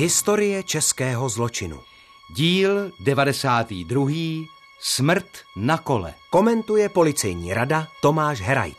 Historie 0.00 0.62
českého 0.62 1.28
zločinu. 1.28 1.80
Díl 2.34 2.92
92. 3.00 4.10
Smrt 4.80 5.26
na 5.56 5.78
kole. 5.78 6.14
Komentuje 6.30 6.88
policejní 6.88 7.54
rada 7.54 7.88
Tomáš 8.02 8.40
Herajt. 8.40 8.76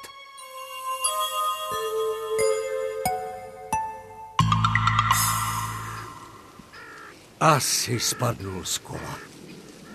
Asi 7.39 7.99
spadnul 7.99 8.65
z 8.65 8.77
kola. 8.77 9.15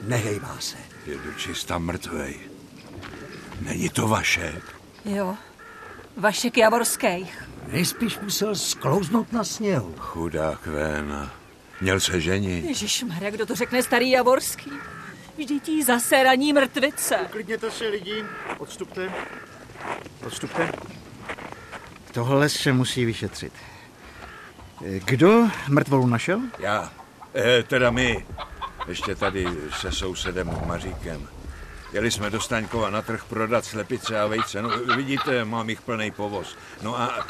Nehejbá 0.02 0.56
se. 0.60 0.77
Jedu 1.06 1.34
čistá 1.34 1.79
mrtvej. 1.79 2.40
Není 3.60 3.88
to 3.88 4.09
vaše. 4.09 4.62
Jo, 5.04 5.37
Vašek 6.16 6.56
Javorských. 6.56 7.43
Nejspíš 7.66 8.19
musel 8.19 8.55
sklouznout 8.55 9.33
na 9.33 9.45
sněhu. 9.45 9.95
Chudák 9.98 10.66
ven. 10.66 11.30
Měl 11.80 12.01
se 12.01 12.20
ženit. 12.20 12.65
Ježišmarja, 12.65 13.30
kdo 13.30 13.47
to 13.47 13.55
řekne 13.55 13.83
starý 13.83 14.11
Javorský? 14.11 14.71
Vždyť 15.38 15.69
jí 15.69 15.83
zase 15.83 16.23
raní 16.23 16.52
mrtvice. 16.52 17.16
Klidněte 17.30 17.71
se 17.71 17.88
lidi, 17.88 18.24
odstupte. 18.59 19.12
Odstupte. 20.27 20.73
Tohle 22.12 22.48
se 22.48 22.73
musí 22.73 23.05
vyšetřit. 23.05 23.52
Kdo 25.05 25.49
mrtvolu 25.68 26.07
našel? 26.07 26.40
Já. 26.59 26.93
E, 27.35 27.62
teda 27.62 27.90
my. 27.90 28.27
Ještě 28.88 29.15
tady 29.15 29.46
se 29.80 29.93
sousedem 29.93 30.51
Maříkem. 30.66 31.29
Jeli 31.92 32.10
jsme 32.10 32.30
do 32.30 32.40
Staňkova 32.40 32.90
na 32.90 33.02
trh 33.02 33.24
prodat 33.24 33.65
slepice 33.65 34.20
a 34.20 34.26
vejce. 34.26 34.62
No, 34.62 34.70
vidíte, 34.96 35.45
mám 35.45 35.70
jich 35.70 35.80
plný 35.80 36.10
povoz. 36.10 36.56
No 36.82 37.01
a 37.01 37.26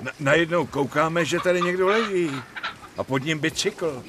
na, 0.00 0.10
najednou 0.20 0.66
koukáme, 0.66 1.24
že 1.24 1.40
tady 1.40 1.62
někdo 1.62 1.86
leží. 1.86 2.30
A 2.96 3.04
pod 3.04 3.24
ním 3.24 3.38
bicykl. 3.38 4.02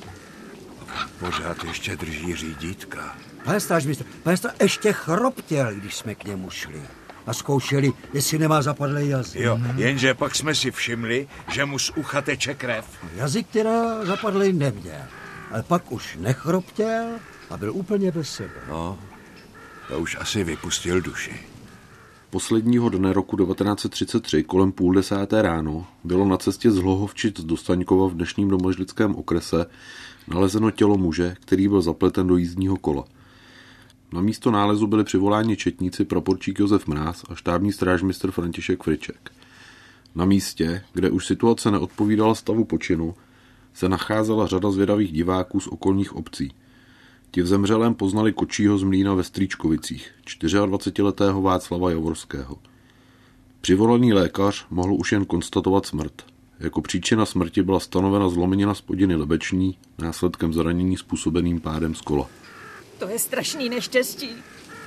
Pořád 1.19 1.63
ještě 1.63 1.95
drží 1.95 2.35
řídítka. 2.35 3.15
Pane 3.43 3.59
stážmistr, 3.59 4.05
pane 4.23 4.37
stáž, 4.37 4.53
ještě 4.61 4.93
chroptěl, 4.93 5.73
když 5.75 5.95
jsme 5.95 6.15
k 6.15 6.23
němu 6.23 6.49
šli. 6.49 6.81
A 7.27 7.33
zkoušeli, 7.33 7.93
jestli 8.13 8.37
nemá 8.37 8.61
zapadlý 8.61 9.09
jazyk. 9.09 9.41
Jo, 9.41 9.59
jenže 9.75 10.13
pak 10.13 10.35
jsme 10.35 10.55
si 10.55 10.71
všimli, 10.71 11.27
že 11.51 11.65
mu 11.65 11.79
z 11.79 11.89
ucha 11.89 12.21
teče 12.21 12.53
krev. 12.53 12.85
Jazyk 13.15 13.47
teda 13.47 14.05
zapadlý 14.05 14.53
neměl. 14.53 15.01
Ale 15.51 15.63
pak 15.63 15.91
už 15.91 16.17
nechroptěl 16.19 17.05
a 17.49 17.57
byl 17.57 17.73
úplně 17.73 18.11
bez 18.11 18.29
sebe. 18.29 18.61
No, 18.69 18.99
to 19.87 19.99
už 19.99 20.17
asi 20.19 20.43
vypustil 20.43 21.01
duši. 21.01 21.33
Posledního 22.29 22.89
dne 22.89 23.13
roku 23.13 23.37
1933 23.37 24.43
kolem 24.43 24.71
půl 24.71 24.93
desáté 24.93 25.41
ráno 25.41 25.87
bylo 26.03 26.25
na 26.25 26.37
cestě 26.37 26.71
z 26.71 26.77
Hlohovčic 26.77 27.41
do 27.41 27.57
Staňkova 27.57 28.07
v 28.07 28.13
dnešním 28.13 28.49
domožlickém 28.49 29.15
okrese 29.15 29.65
nalezeno 30.27 30.71
tělo 30.71 30.97
muže, 30.97 31.35
který 31.41 31.67
byl 31.67 31.81
zapleten 31.81 32.27
do 32.27 32.37
jízdního 32.37 32.77
kola. 32.77 33.03
Na 34.13 34.21
místo 34.21 34.51
nálezu 34.51 34.87
byli 34.87 35.03
přivoláni 35.03 35.57
četníci 35.57 36.05
praporčík 36.05 36.59
Josef 36.59 36.87
Mráz 36.87 37.23
a 37.29 37.35
štábní 37.35 37.71
strážmistr 37.71 38.31
František 38.31 38.83
Friček. 38.83 39.31
Na 40.15 40.25
místě, 40.25 40.83
kde 40.93 41.09
už 41.09 41.25
situace 41.25 41.71
neodpovídala 41.71 42.35
stavu 42.35 42.65
počinu, 42.65 43.15
se 43.73 43.89
nacházela 43.89 44.47
řada 44.47 44.71
zvědavých 44.71 45.11
diváků 45.11 45.59
z 45.59 45.67
okolních 45.67 46.15
obcí– 46.15 46.53
Ti 47.35 47.41
v 47.41 47.47
zemřelém 47.47 47.95
poznali 47.95 48.33
kočího 48.33 48.77
z 48.77 48.83
mlína 48.83 49.13
ve 49.13 49.23
Strýčkovicích, 49.23 50.11
24-letého 50.25 51.41
Václava 51.41 51.89
Javorského. 51.89 52.57
Přivolaný 53.61 54.13
lékař 54.13 54.65
mohl 54.69 54.93
už 54.93 55.11
jen 55.11 55.25
konstatovat 55.25 55.85
smrt. 55.85 56.25
Jako 56.59 56.81
příčina 56.81 57.25
smrti 57.25 57.63
byla 57.63 57.79
stanovena 57.79 58.29
zlomenina 58.29 58.73
spodiny 58.73 59.15
lebeční 59.15 59.77
následkem 59.97 60.53
zranění 60.53 60.97
způsobeným 60.97 61.61
pádem 61.61 61.95
z 61.95 62.01
kola. 62.01 62.29
To 62.99 63.09
je 63.09 63.19
strašný 63.19 63.69
neštěstí. 63.69 64.29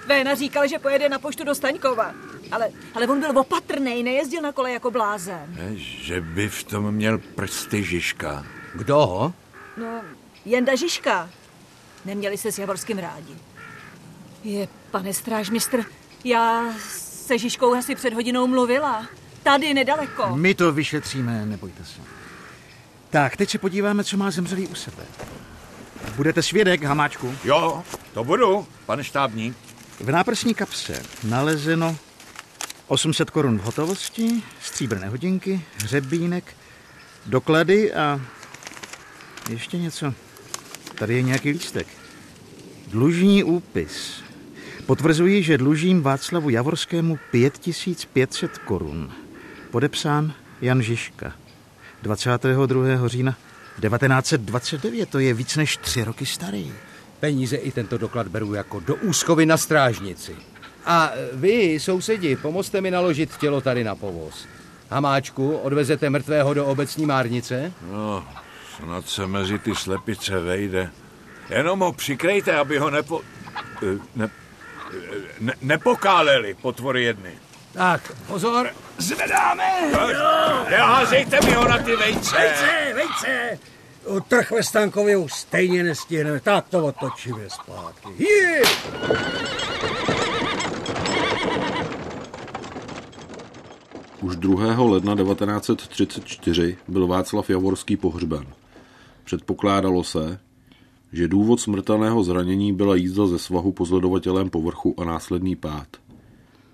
Véna 0.06 0.34
říkal, 0.34 0.68
že 0.68 0.78
pojede 0.78 1.08
na 1.08 1.18
poštu 1.18 1.44
do 1.44 1.54
Staňkova. 1.54 2.14
Ale, 2.50 2.70
ale 2.94 3.06
on 3.06 3.20
byl 3.20 3.38
opatrný, 3.38 4.02
nejezdil 4.02 4.42
na 4.42 4.52
kole 4.52 4.72
jako 4.72 4.90
blázen. 4.90 5.54
Ne, 5.56 5.76
že 5.76 6.20
by 6.20 6.48
v 6.48 6.64
tom 6.64 6.92
měl 6.92 7.18
prsty 7.18 7.84
Žižka. 7.84 8.46
Kdo? 8.74 9.32
No, 9.76 10.00
Jenda 10.44 10.74
Žižka. 10.74 11.30
Neměli 12.04 12.38
se 12.38 12.52
s 12.52 12.58
Javorským 12.58 12.98
rádi. 12.98 13.34
Je, 14.44 14.68
pane 14.90 15.14
strážmistr, 15.14 15.84
já 16.24 16.64
se 16.88 17.38
Žižkou 17.38 17.74
asi 17.74 17.94
před 17.94 18.14
hodinou 18.14 18.46
mluvila. 18.46 19.06
Tady 19.42 19.74
nedaleko. 19.74 20.36
My 20.36 20.54
to 20.54 20.72
vyšetříme, 20.72 21.46
nebojte 21.46 21.84
se. 21.84 22.00
Tak, 23.10 23.36
teď 23.36 23.50
se 23.50 23.58
podíváme, 23.58 24.04
co 24.04 24.16
má 24.16 24.30
zemřelý 24.30 24.66
u 24.66 24.74
sebe. 24.74 25.02
Budete 26.16 26.42
svědek, 26.42 26.82
Hamáčku? 26.82 27.34
Jo, 27.44 27.82
to 28.14 28.24
budu, 28.24 28.66
pane 28.86 29.04
štábní. 29.04 29.54
V 30.00 30.10
náprsní 30.10 30.54
kapse 30.54 31.02
nalezeno 31.24 31.96
800 32.86 33.30
korun 33.30 33.58
v 33.58 33.62
hotovosti, 33.62 34.42
stříbrné 34.62 35.08
hodinky, 35.08 35.64
hřebínek, 35.76 36.56
doklady 37.26 37.94
a 37.94 38.20
ještě 39.50 39.78
něco. 39.78 40.14
Tady 40.98 41.14
je 41.14 41.22
nějaký 41.22 41.50
lístek. 41.50 41.86
Dlužní 42.86 43.44
úpis. 43.44 44.22
Potvrzují, 44.86 45.42
že 45.42 45.58
dlužím 45.58 46.02
Václavu 46.02 46.50
Javorskému 46.50 47.18
5500 47.30 48.58
korun. 48.58 49.12
Podepsán 49.70 50.32
Jan 50.60 50.82
Žižka. 50.82 51.32
22. 52.02 53.08
října 53.08 53.36
1929, 53.80 55.08
to 55.08 55.18
je 55.18 55.34
víc 55.34 55.56
než 55.56 55.76
tři 55.76 56.04
roky 56.04 56.26
starý. 56.26 56.72
Peníze 57.20 57.56
i 57.56 57.72
tento 57.72 57.98
doklad 57.98 58.28
beru 58.28 58.54
jako 58.54 58.80
do 58.80 58.94
úschovy 58.94 59.46
na 59.46 59.56
strážnici. 59.56 60.36
A 60.86 61.12
vy, 61.32 61.80
sousedi, 61.80 62.36
pomozte 62.36 62.80
mi 62.80 62.90
naložit 62.90 63.36
tělo 63.36 63.60
tady 63.60 63.84
na 63.84 63.94
povoz. 63.94 64.46
Hamáčku, 64.90 65.56
odvezete 65.56 66.10
mrtvého 66.10 66.54
do 66.54 66.66
obecní 66.66 67.06
márnice? 67.06 67.72
No, 67.92 68.26
snad 68.78 69.08
se 69.08 69.26
mezi 69.26 69.58
ty 69.58 69.74
slepice 69.74 70.40
vejde. 70.40 70.90
Jenom 71.50 71.80
ho 71.80 71.92
přikrejte, 71.92 72.56
aby 72.56 72.78
ho 72.78 72.90
nepo... 72.90 73.20
Ne, 74.16 74.28
ne, 75.40 75.52
nepokáleli 75.62 76.54
potvory 76.54 77.04
jedny. 77.04 77.38
Tak, 77.72 78.12
pozor, 78.26 78.70
zvedáme! 78.98 79.92
Neházejte 80.70 81.38
mi 81.46 81.52
ho 81.52 81.68
na 81.68 81.78
ty 81.78 81.96
vejce! 81.96 82.36
Vejce, 82.36 82.94
vejce! 82.94 83.58
Trh 84.28 84.50
ve 84.50 84.62
Stankově 84.62 85.16
už 85.16 85.32
stejně 85.32 85.82
nestihneme, 85.82 86.40
tak 86.40 86.68
to 86.68 86.86
otočíme 86.86 87.50
zpátky. 87.50 88.08
Hi! 88.18 88.62
Už 94.20 94.36
2. 94.36 94.82
ledna 94.82 95.16
1934 95.16 96.76
byl 96.88 97.06
Václav 97.06 97.50
Javorský 97.50 97.96
pohřben. 97.96 98.46
Předpokládalo 99.28 100.04
se, 100.04 100.40
že 101.12 101.28
důvod 101.28 101.60
smrtelného 101.60 102.24
zranění 102.24 102.72
byla 102.72 102.96
jízda 102.96 103.26
ze 103.26 103.38
svahu 103.38 103.72
po 103.72 103.84
zledovatelém 103.84 104.50
povrchu 104.50 104.94
a 105.00 105.04
následný 105.04 105.56
pád. 105.56 105.88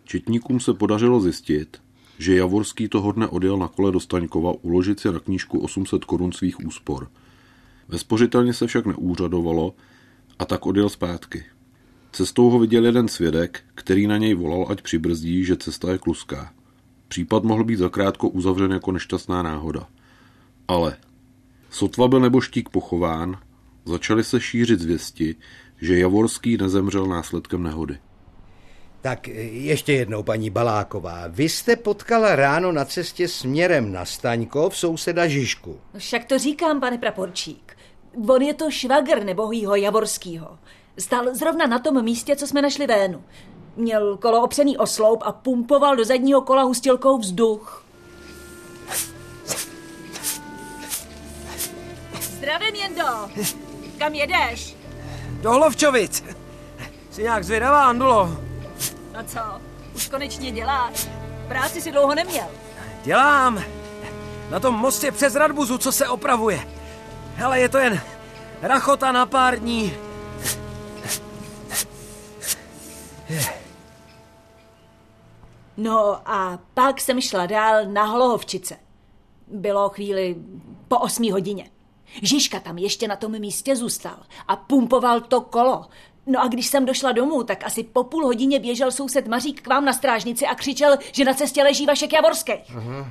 Četníkům 0.05 0.61
se 0.61 0.75
podařilo 0.75 1.21
zjistit, 1.21 1.77
že 2.19 2.37
Javorský 2.37 2.89
toho 2.89 3.13
dne 3.13 3.27
odjel 3.27 3.59
na 3.59 3.69
kole 3.69 3.93
do 3.93 4.01
Staňkova 4.01 4.53
uložit 4.63 5.01
si 5.01 5.13
na 5.13 5.19
knížku 5.19 5.59
800 5.59 6.05
korun 6.05 6.33
svých 6.33 6.67
úspor. 6.67 7.11
Ve 7.89 7.99
spořitelně 7.99 8.53
se 8.53 8.67
však 8.67 8.87
neúřadovalo 8.87 9.75
a 10.39 10.45
tak 10.45 10.67
odjel 10.67 10.89
zpátky. 10.89 11.45
Cestou 12.13 12.51
ho 12.51 12.59
viděl 12.59 12.87
jeden 12.87 13.09
svědek, 13.09 13.63
který 13.75 14.07
na 14.07 14.19
něj 14.19 14.35
volal, 14.35 14.67
ať 14.69 14.83
přibrzdí, 14.83 15.45
že 15.45 15.57
cesta 15.57 15.93
je 15.93 15.99
kluská. 15.99 16.53
Případ 17.09 17.45
mohl 17.45 17.65
být 17.65 17.77
zakrátko 17.77 18.29
uzavřen 18.29 18.73
jako 18.73 18.93
nešťastná 18.93 19.43
náhoda. 19.43 19.89
Ale 20.69 20.97
sotva 21.75 22.09
byl 22.09 22.21
neboštík 22.21 22.69
pochován, 22.69 23.39
začaly 23.85 24.25
se 24.25 24.41
šířit 24.41 24.81
zvěsti, 24.81 25.37
že 25.81 25.99
Javorský 25.99 26.57
nezemřel 26.57 27.07
následkem 27.07 27.63
nehody. 27.63 27.99
Tak 29.01 29.29
ještě 29.29 29.93
jednou, 29.93 30.23
paní 30.23 30.51
Baláková. 30.51 31.25
Vy 31.29 31.49
jste 31.49 31.77
potkala 31.77 32.37
ráno 32.37 32.73
na 32.73 32.85
cestě 32.85 33.29
směrem 33.29 33.93
na 33.93 34.05
Staňkov 34.05 34.77
souseda 34.77 35.27
Žižku. 35.27 35.81
No 35.95 36.01
však 36.01 36.25
to 36.25 36.39
říkám, 36.39 36.81
pane 36.81 36.99
Praporčík. 36.99 37.77
On 38.29 38.43
je 38.43 38.55
to 38.55 38.71
švagr 38.71 39.25
nebohýho 39.25 39.75
Javorskýho. 39.75 40.59
Stál 40.99 41.35
zrovna 41.35 41.67
na 41.67 41.79
tom 41.79 42.05
místě, 42.05 42.37
co 42.37 42.47
jsme 42.47 42.63
našli 42.63 42.87
vénu. 42.87 43.25
Měl 43.77 44.17
kolo 44.17 44.43
opřený 44.43 44.79
o 44.79 44.87
sloup 44.87 45.23
a 45.27 45.33
pumpoval 45.33 45.97
do 45.97 46.05
zadního 46.05 46.41
kola 46.41 46.63
hustilkou 46.63 47.19
vzduch. 47.19 47.85
Zdravím, 52.45 52.75
Jendo. 52.75 53.05
Kam 53.99 54.15
jedeš? 54.15 54.77
Do 55.41 55.53
Hlovčovic. 55.53 56.25
Jsi 57.11 57.23
nějak 57.23 57.45
zvědavá, 57.45 57.85
Andulo? 57.85 58.39
A 59.15 59.23
co? 59.23 59.41
Už 59.95 60.09
konečně 60.09 60.51
děláš? 60.51 61.09
Práci 61.49 61.81
si 61.81 61.93
dlouho 61.93 62.15
neměl. 62.15 62.47
Dělám. 63.05 63.65
Na 64.51 64.61
tom 64.61 64.75
mostě 64.75 65.13
přes 65.13 65.35
Radbuzu, 65.35 65.79
co 65.79 65.93
se 65.93 66.09
opravuje. 66.09 66.69
Ale 67.45 67.61
je 67.61 67.69
to 67.69 67.79
jen 67.79 68.01
rachota 68.63 69.13
na 69.13 69.27
pár 69.27 69.59
dní. 69.59 69.95
No 75.77 76.29
a 76.31 76.59
pak 76.75 77.01
jsem 77.01 77.21
šla 77.21 77.47
dál 77.47 77.87
na 77.87 78.05
Hlohovčice. 78.05 78.77
Bylo 79.47 79.89
chvíli 79.89 80.37
po 80.89 80.99
osmí 80.99 81.31
hodině. 81.33 81.74
Žižka 82.23 82.61
tam 82.61 82.79
ještě 82.79 83.09
na 83.09 83.17
tom 83.17 83.39
místě 83.39 83.77
zůstal 83.77 84.19
a 84.49 84.57
pumpoval 84.57 85.21
to 85.21 85.41
kolo. 85.41 85.87
No 86.27 86.43
a 86.43 86.49
když 86.49 86.67
jsem 86.67 86.85
došla 86.85 87.13
domů, 87.13 87.43
tak 87.43 87.65
asi 87.65 87.83
po 87.83 88.05
půl 88.05 88.25
hodině 88.25 88.59
běžel 88.59 88.93
soused 88.93 89.29
Mařík 89.29 89.63
k 89.63 89.67
vám 89.67 89.85
na 89.85 89.93
strážnici 89.93 90.47
a 90.47 90.55
křičel, 90.55 90.97
že 91.13 91.25
na 91.25 91.35
cestě 91.35 91.63
leží 91.63 91.87
Vašek 91.87 92.13
Javorský. 92.13 92.53
Aha. 92.77 93.11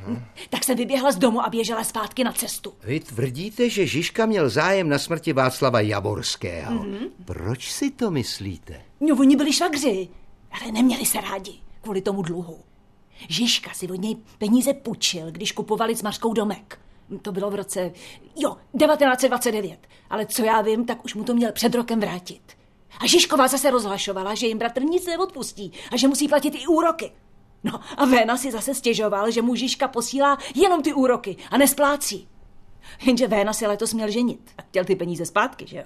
Tak 0.49 0.63
jsem 0.63 0.77
vyběhla 0.77 1.11
z 1.11 1.15
domu 1.15 1.45
a 1.45 1.49
běžela 1.49 1.83
zpátky 1.83 2.23
na 2.23 2.31
cestu. 2.31 2.73
Vy 2.83 2.99
tvrdíte, 2.99 3.69
že 3.69 3.87
Žižka 3.87 4.25
měl 4.25 4.49
zájem 4.49 4.89
na 4.89 4.99
smrti 4.99 5.33
Václava 5.33 5.79
Javorského. 5.79 6.83
Mm-hmm. 6.83 7.09
Proč 7.25 7.71
si 7.71 7.91
to 7.91 8.11
myslíte? 8.11 8.81
No, 8.99 9.15
oni 9.19 9.35
byli 9.35 9.53
švagři, 9.53 10.07
ale 10.51 10.71
neměli 10.71 11.05
se 11.05 11.21
rádi 11.21 11.53
kvůli 11.81 12.01
tomu 12.01 12.21
dluhu. 12.21 12.59
Žižka 13.29 13.73
si 13.73 13.87
od 13.87 14.01
něj 14.01 14.15
peníze 14.37 14.73
půjčil, 14.73 15.31
když 15.31 15.51
kupovali 15.51 15.95
s 15.95 16.01
Mařkou 16.01 16.33
domek. 16.33 16.79
To 17.21 17.31
bylo 17.31 17.51
v 17.51 17.55
roce, 17.55 17.91
jo, 18.35 18.57
1929. 18.77 19.79
Ale 20.09 20.25
co 20.25 20.43
já 20.43 20.61
vím, 20.61 20.85
tak 20.85 21.05
už 21.05 21.15
mu 21.15 21.23
to 21.23 21.33
měl 21.33 21.51
před 21.51 21.75
rokem 21.75 21.99
vrátit. 21.99 22.41
A 22.99 23.07
Žižková 23.07 23.47
zase 23.47 23.71
rozhlašovala, 23.71 24.35
že 24.35 24.47
jim 24.47 24.57
bratr 24.57 24.81
nic 24.81 25.05
neodpustí 25.05 25.71
a 25.91 25.97
že 25.97 26.07
musí 26.07 26.27
platit 26.27 26.55
i 26.55 26.67
úroky. 26.67 27.11
No 27.63 27.79
a 27.97 28.05
Véna 28.05 28.37
si 28.37 28.51
zase 28.51 28.75
stěžoval, 28.75 29.31
že 29.31 29.41
mu 29.41 29.55
Žižka 29.55 29.87
posílá 29.87 30.37
jenom 30.55 30.83
ty 30.83 30.93
úroky 30.93 31.37
a 31.51 31.57
nesplácí. 31.57 32.27
Jenže 33.05 33.27
Véna 33.27 33.53
si 33.53 33.67
letos 33.67 33.93
měl 33.93 34.11
ženit 34.11 34.51
a 34.57 34.61
chtěl 34.61 34.85
ty 34.85 34.95
peníze 34.95 35.25
zpátky, 35.25 35.67
že 35.67 35.77
jo? 35.77 35.83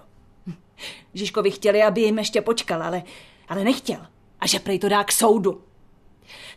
Žižkovi 1.14 1.52
chtěli, 1.52 1.84
aby 1.84 2.02
jim 2.02 2.18
ještě 2.18 2.42
počkal, 2.42 2.84
ale, 2.84 3.04
ale 3.50 3.64
nechtěl. 3.64 4.08
A 4.40 4.48
že 4.48 4.60
prej 4.60 4.80
to 4.80 4.90
dá 4.90 5.04
k 5.04 5.12
soudu. 5.12 5.62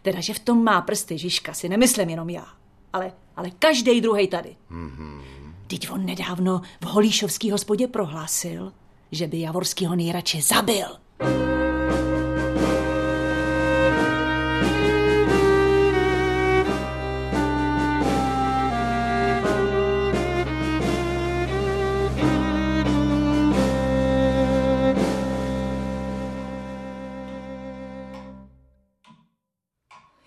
Teda, 0.03 0.21
že 0.21 0.35
v 0.35 0.39
tom 0.39 0.65
má 0.65 0.81
prsty 0.81 1.19
Žižka, 1.19 1.55
si 1.55 1.69
nemyslím 1.69 2.09
jenom 2.09 2.31
já. 2.31 2.47
Ale, 2.93 3.13
ale 3.41 3.51
každý 3.51 4.01
druhý 4.01 4.29
tady. 4.29 4.57
Mm-hmm. 4.71 5.21
Teď 5.67 5.91
on 5.91 6.07
nedávno 6.07 6.63
v 6.81 6.85
Holíšovský 6.85 7.51
hospodě 7.51 7.87
prohlásil, 7.87 8.73
že 9.13 9.27
by 9.27 9.41
Javorskýho 9.41 9.97
nejradši 9.97 10.43
zabil. 10.43 10.87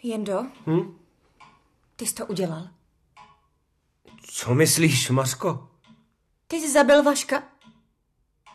Jendo? 0.04 0.46
Hm? 0.68 0.98
Ty 1.96 2.06
jsi 2.06 2.14
to 2.14 2.26
udělal. 2.26 2.68
Co 4.32 4.56
myslíš, 4.56 5.10
Mařko? 5.10 5.68
Ty 6.48 6.56
jsi 6.56 6.72
zabil 6.72 7.04
Vaška? 7.04 7.44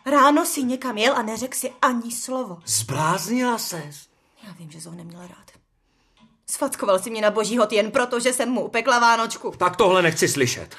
Ráno 0.05 0.45
si 0.45 0.63
někam 0.63 0.97
jel 0.97 1.15
a 1.15 1.21
neřekl 1.21 1.57
si 1.57 1.71
ani 1.81 2.11
slovo. 2.11 2.57
Zbláznila 2.65 3.57
ses. 3.57 4.07
Já 4.47 4.53
vím, 4.53 4.71
že 4.71 4.81
jsi 4.81 4.89
ho 4.89 4.95
neměl 4.95 5.21
rád. 5.21 5.51
Sfackoval 6.49 6.99
si 6.99 7.09
mě 7.09 7.21
na 7.21 7.31
boží 7.31 7.57
hod 7.57 7.71
jen 7.71 7.91
proto, 7.91 8.19
že 8.19 8.33
jsem 8.33 8.49
mu 8.49 8.65
upekla 8.65 8.99
Vánočku. 8.99 9.53
Tak 9.57 9.75
tohle 9.75 10.01
nechci 10.01 10.27
slyšet. 10.27 10.75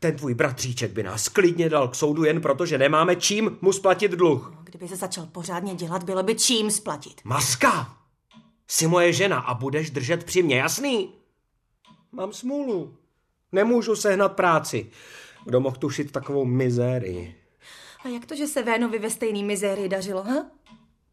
Ten 0.00 0.16
tvůj 0.16 0.34
bratříček 0.34 0.92
by 0.92 1.02
nás 1.02 1.28
klidně 1.28 1.68
dal 1.68 1.88
k 1.88 1.94
soudu 1.94 2.24
jen 2.24 2.40
proto, 2.40 2.66
že 2.66 2.78
nemáme 2.78 3.16
čím 3.16 3.58
mu 3.60 3.72
splatit 3.72 4.10
dluh. 4.10 4.52
Kdyby 4.64 4.88
se 4.88 4.96
začal 4.96 5.26
pořádně 5.26 5.74
dělat, 5.74 6.02
bylo 6.02 6.22
by 6.22 6.34
čím 6.34 6.70
splatit. 6.70 7.20
Maska! 7.24 7.96
Jsi 8.68 8.86
moje 8.86 9.12
žena 9.12 9.38
a 9.38 9.54
budeš 9.54 9.90
držet 9.90 10.24
při 10.24 10.42
mě, 10.42 10.56
jasný? 10.58 11.12
Mám 12.12 12.32
smůlu. 12.32 12.96
Nemůžu 13.54 13.96
sehnat 13.96 14.32
práci. 14.32 14.90
Kdo 15.44 15.60
mohl 15.60 15.76
tušit 15.76 16.12
takovou 16.12 16.44
mizérii? 16.44 17.34
A 18.04 18.08
jak 18.08 18.26
to, 18.26 18.36
že 18.36 18.46
se 18.46 18.62
Vénovi 18.62 18.98
ve 18.98 19.10
stejný 19.10 19.44
mizérii 19.44 19.88
dařilo, 19.88 20.22
ha? 20.22 20.46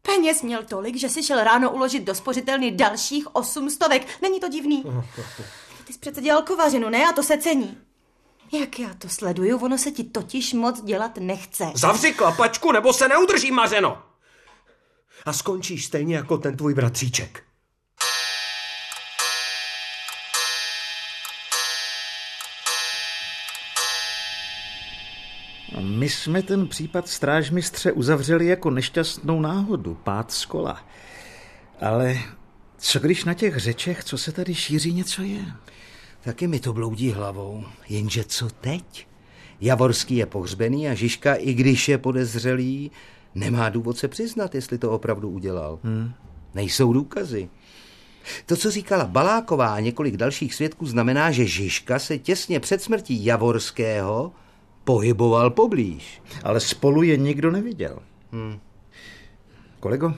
Peněz 0.02 0.42
měl 0.42 0.62
tolik, 0.62 0.96
že 0.96 1.08
si 1.08 1.22
šel 1.22 1.44
ráno 1.44 1.70
uložit 1.70 2.04
do 2.04 2.14
spořitelny 2.14 2.70
dalších 2.70 3.36
osm 3.36 3.70
stovek. 3.70 4.06
Není 4.22 4.40
to 4.40 4.48
divný? 4.48 4.84
Ty 5.86 5.92
jsi 5.92 5.98
přece 5.98 6.20
dělal 6.20 6.42
kovařinu, 6.42 6.88
ne? 6.88 7.06
A 7.08 7.12
to 7.12 7.22
se 7.22 7.38
cení. 7.38 7.78
Jak 8.52 8.78
já 8.78 8.94
to 8.94 9.08
sleduju, 9.08 9.58
ono 9.58 9.78
se 9.78 9.90
ti 9.90 10.04
totiž 10.04 10.52
moc 10.52 10.82
dělat 10.82 11.18
nechce. 11.18 11.64
Zavři 11.74 12.12
klapačku, 12.12 12.72
nebo 12.72 12.92
se 12.92 13.08
neudrží, 13.08 13.50
Mařeno! 13.50 14.02
A 15.26 15.32
skončíš 15.32 15.86
stejně 15.86 16.16
jako 16.16 16.38
ten 16.38 16.56
tvůj 16.56 16.74
bratříček. 16.74 17.42
My 25.80 26.08
jsme 26.08 26.42
ten 26.42 26.68
případ 26.68 27.08
strážmistře 27.08 27.92
uzavřeli 27.92 28.46
jako 28.46 28.70
nešťastnou 28.70 29.40
náhodu, 29.40 29.94
pád 30.04 30.32
z 30.32 30.44
kola. 30.44 30.86
Ale 31.80 32.18
co 32.78 33.00
když 33.00 33.24
na 33.24 33.34
těch 33.34 33.56
řečech, 33.56 34.04
co 34.04 34.18
se 34.18 34.32
tady 34.32 34.54
šíří, 34.54 34.92
něco 34.92 35.22
je? 35.22 35.44
Taky 36.20 36.46
mi 36.46 36.60
to 36.60 36.72
bloudí 36.72 37.10
hlavou. 37.10 37.64
Jenže 37.88 38.24
co 38.24 38.48
teď? 38.50 39.06
Javorský 39.60 40.16
je 40.16 40.26
pohřbený 40.26 40.88
a 40.88 40.94
Žižka, 40.94 41.34
i 41.34 41.54
když 41.54 41.88
je 41.88 41.98
podezřelý, 41.98 42.90
nemá 43.34 43.68
důvod 43.68 43.98
se 43.98 44.08
přiznat, 44.08 44.54
jestli 44.54 44.78
to 44.78 44.90
opravdu 44.90 45.28
udělal. 45.30 45.78
Hmm. 45.84 46.12
Nejsou 46.54 46.92
důkazy. 46.92 47.48
To, 48.46 48.56
co 48.56 48.70
říkala 48.70 49.04
Baláková 49.04 49.74
a 49.74 49.80
několik 49.80 50.16
dalších 50.16 50.54
svědků, 50.54 50.86
znamená, 50.86 51.30
že 51.30 51.46
Žižka 51.46 51.98
se 51.98 52.18
těsně 52.18 52.60
před 52.60 52.82
smrtí 52.82 53.24
Javorského 53.24 54.32
pohyboval 54.84 55.50
poblíž. 55.50 56.22
Ale 56.44 56.60
spolu 56.60 57.02
je 57.02 57.16
nikdo 57.16 57.50
neviděl. 57.50 57.98
Hmm. 58.32 58.60
Kolego, 59.80 60.14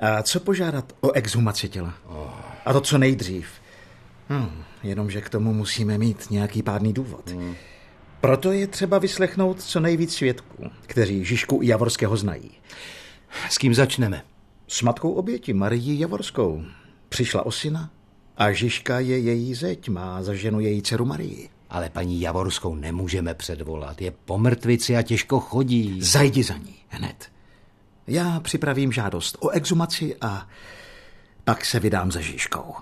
a 0.00 0.22
co 0.22 0.40
požádat 0.40 0.92
o 1.00 1.12
exhumaci 1.12 1.68
těla? 1.68 1.94
Oh. 2.06 2.30
A 2.64 2.72
to 2.72 2.80
co 2.80 2.98
nejdřív. 2.98 3.48
Hmm, 4.28 4.62
jenomže 4.82 5.20
k 5.20 5.28
tomu 5.28 5.54
musíme 5.54 5.98
mít 5.98 6.30
nějaký 6.30 6.62
pádný 6.62 6.92
důvod. 6.92 7.30
Hmm. 7.30 7.54
Proto 8.20 8.52
je 8.52 8.66
třeba 8.66 8.98
vyslechnout 8.98 9.62
co 9.62 9.80
nejvíc 9.80 10.14
svědků, 10.14 10.70
kteří 10.86 11.24
Žižku 11.24 11.60
i 11.62 11.66
Javorského 11.66 12.16
znají. 12.16 12.50
S 13.50 13.58
kým 13.58 13.74
začneme? 13.74 14.22
S 14.68 14.82
matkou 14.82 15.12
oběti, 15.12 15.52
Marii 15.52 16.00
Javorskou. 16.00 16.62
Přišla 17.08 17.46
o 17.46 17.50
syna 17.50 17.90
a 18.36 18.52
Žižka 18.52 19.00
je 19.00 19.18
její 19.18 19.54
zeď, 19.54 19.88
má 19.88 20.22
za 20.22 20.34
ženu 20.34 20.60
její 20.60 20.82
dceru 20.82 21.04
Marii. 21.04 21.48
Ale 21.70 21.90
paní 21.90 22.20
Javorskou 22.20 22.74
nemůžeme 22.74 23.34
předvolat. 23.34 24.02
Je 24.02 24.10
po 24.10 24.38
mrtvici 24.38 24.96
a 24.96 25.02
těžko 25.02 25.40
chodí. 25.40 26.02
Zajdi 26.02 26.42
za 26.42 26.54
ní, 26.54 26.74
hned. 26.88 27.30
Já 28.06 28.40
připravím 28.40 28.92
žádost 28.92 29.36
o 29.40 29.48
exumaci 29.48 30.16
a 30.20 30.48
pak 31.44 31.64
se 31.64 31.80
vydám 31.80 32.12
za 32.12 32.20
Žižkou. 32.20 32.74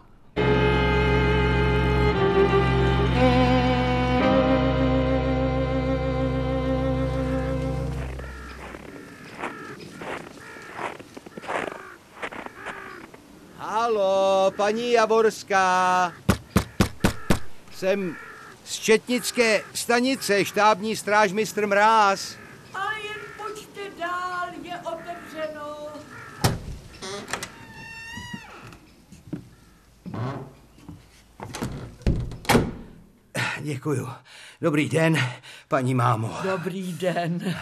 Halo, 13.59 14.53
paní 14.57 14.93
Javorská. 14.93 16.13
Jsem 17.73 18.17
z 18.65 18.79
Četnické 18.79 19.65
stanice, 19.75 20.45
štábní 20.45 20.97
strážmistr 20.97 21.67
Mráz. 21.67 22.37
A 22.75 22.93
jen 22.93 23.21
pojďte 23.37 23.81
dál, 23.99 24.49
je 24.63 24.79
otevřeno. 24.79 25.87
Děkuju. 33.61 34.09
Dobrý 34.61 34.89
den, 34.89 35.19
paní 35.69 35.95
mámo. 35.95 36.37
Dobrý 36.43 36.93
den. 36.93 37.55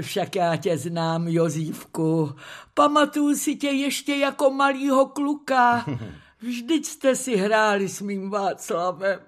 Však 0.00 0.36
já 0.36 0.56
tě 0.56 0.78
znám, 0.78 1.28
Jozívku. 1.28 2.34
Pamatuju 2.74 3.36
si 3.36 3.56
tě 3.56 3.68
ještě 3.68 4.16
jako 4.16 4.50
malýho 4.50 5.06
kluka. 5.06 5.84
Vždyť 6.40 6.86
jste 6.86 7.16
si 7.16 7.36
hráli 7.36 7.88
s 7.88 8.00
mým 8.00 8.30
Václavem. 8.30 9.20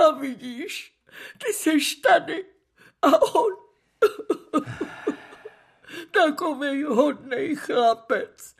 A 0.00 0.10
vidíš, 0.10 0.92
ty 1.38 1.52
jsi 1.52 2.00
tady 2.00 2.44
a 3.02 3.22
on. 3.22 3.52
Takový 6.10 6.82
hodný 6.82 7.54
chlapec. 7.56 8.56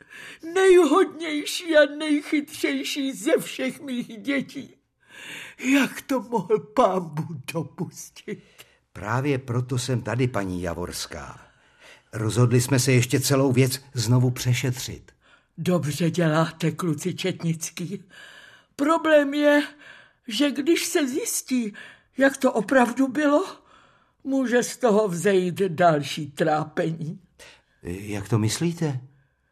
Nejhodnější 0.53 1.77
a 1.77 1.85
nejchytřejší 1.85 3.13
ze 3.13 3.37
všech 3.37 3.81
mých 3.81 4.17
dětí. 4.17 4.75
Jak 5.59 6.01
to 6.01 6.21
mohl 6.21 6.59
pán 6.59 7.09
Bůh 7.09 7.37
dopustit? 7.53 8.43
Právě 8.93 9.37
proto 9.37 9.77
jsem 9.77 10.01
tady, 10.01 10.27
paní 10.27 10.61
Javorská. 10.61 11.39
Rozhodli 12.13 12.61
jsme 12.61 12.79
se 12.79 12.91
ještě 12.91 13.19
celou 13.19 13.51
věc 13.51 13.81
znovu 13.93 14.31
přešetřit. 14.31 15.11
Dobře 15.57 16.11
děláte, 16.11 16.71
kluci 16.71 17.13
Četnický. 17.13 18.03
Problém 18.75 19.33
je, 19.33 19.63
že 20.29 20.51
když 20.51 20.85
se 20.85 21.07
zjistí, 21.07 21.73
jak 22.17 22.37
to 22.37 22.53
opravdu 22.53 23.07
bylo, 23.07 23.45
může 24.23 24.63
z 24.63 24.77
toho 24.77 25.07
vzejít 25.07 25.55
další 25.55 26.31
trápení. 26.31 27.21
Jak 27.83 28.29
to 28.29 28.37
myslíte? 28.37 28.99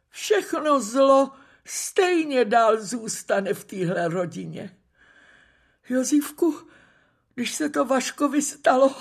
Všechno 0.10 0.82
zlo 0.82 1.32
stejně 1.66 2.46
dál 2.46 2.82
zůstane 2.82 3.54
v 3.54 3.66
téhle 3.66 4.08
rodině. 4.08 4.78
Jozívku, 5.90 6.56
když 7.36 7.54
se 7.54 7.70
to 7.70 7.86
Vaškovi 7.86 8.42
stalo, 8.42 8.96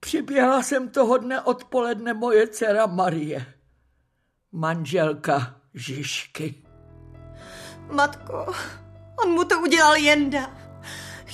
přiběhla 0.00 0.62
jsem 0.62 0.88
toho 0.88 1.18
dne 1.18 1.40
odpoledne 1.40 2.14
moje 2.14 2.48
dcera 2.48 2.86
Marie, 2.86 3.46
manželka 4.52 5.60
Žižky. 5.74 6.64
Matko, 7.90 8.52
on 9.24 9.30
mu 9.30 9.44
to 9.44 9.60
udělal 9.60 9.96
Jenda. 9.96 10.63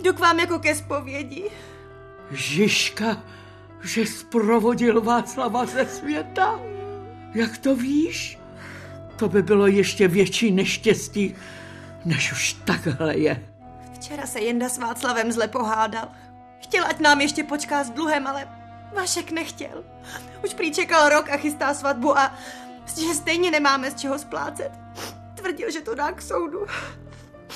Jdu 0.03 0.13
k 0.13 0.19
vám 0.19 0.41
jako 0.41 0.59
ke 0.59 0.75
zpovědi. 0.75 1.51
Žižka, 2.31 3.23
že 3.83 4.07
sprovodil 4.07 5.01
Václava 5.01 5.67
ze 5.67 5.87
světa? 5.87 6.61
Jak 7.35 7.59
to 7.59 7.77
víš? 7.77 8.39
To 9.17 9.29
by 9.29 9.43
bylo 9.43 9.67
ještě 9.67 10.09
větší 10.09 10.51
neštěstí, 10.51 11.35
než 12.05 12.33
už 12.33 12.53
takhle 12.53 13.19
je. 13.19 13.47
Včera 13.95 14.27
se 14.27 14.41
Jenda 14.41 14.69
s 14.69 14.79
Václavem 14.79 15.33
zle 15.33 15.49
pohádal. 15.49 16.09
Chtěl, 16.63 16.85
ať 16.87 17.01
nám 17.01 17.21
ještě 17.21 17.45
počká 17.45 17.85
s 17.85 17.91
dluhem, 17.91 18.27
ale 18.27 18.49
Vašek 18.97 19.31
nechtěl. 19.31 19.85
Už 20.45 20.55
prý 20.55 20.73
čekal 20.73 21.09
rok 21.09 21.31
a 21.31 21.37
chystá 21.37 21.75
svatbu 21.75 22.19
a 22.19 22.35
že 23.01 23.15
stejně 23.15 23.51
nemáme 23.51 23.91
z 23.91 23.95
čeho 23.95 24.19
splácet. 24.19 24.73
Tvrdil, 25.35 25.71
že 25.71 25.81
to 25.81 25.95
dá 25.95 26.13
k 26.13 26.23
soudu. 26.23 26.67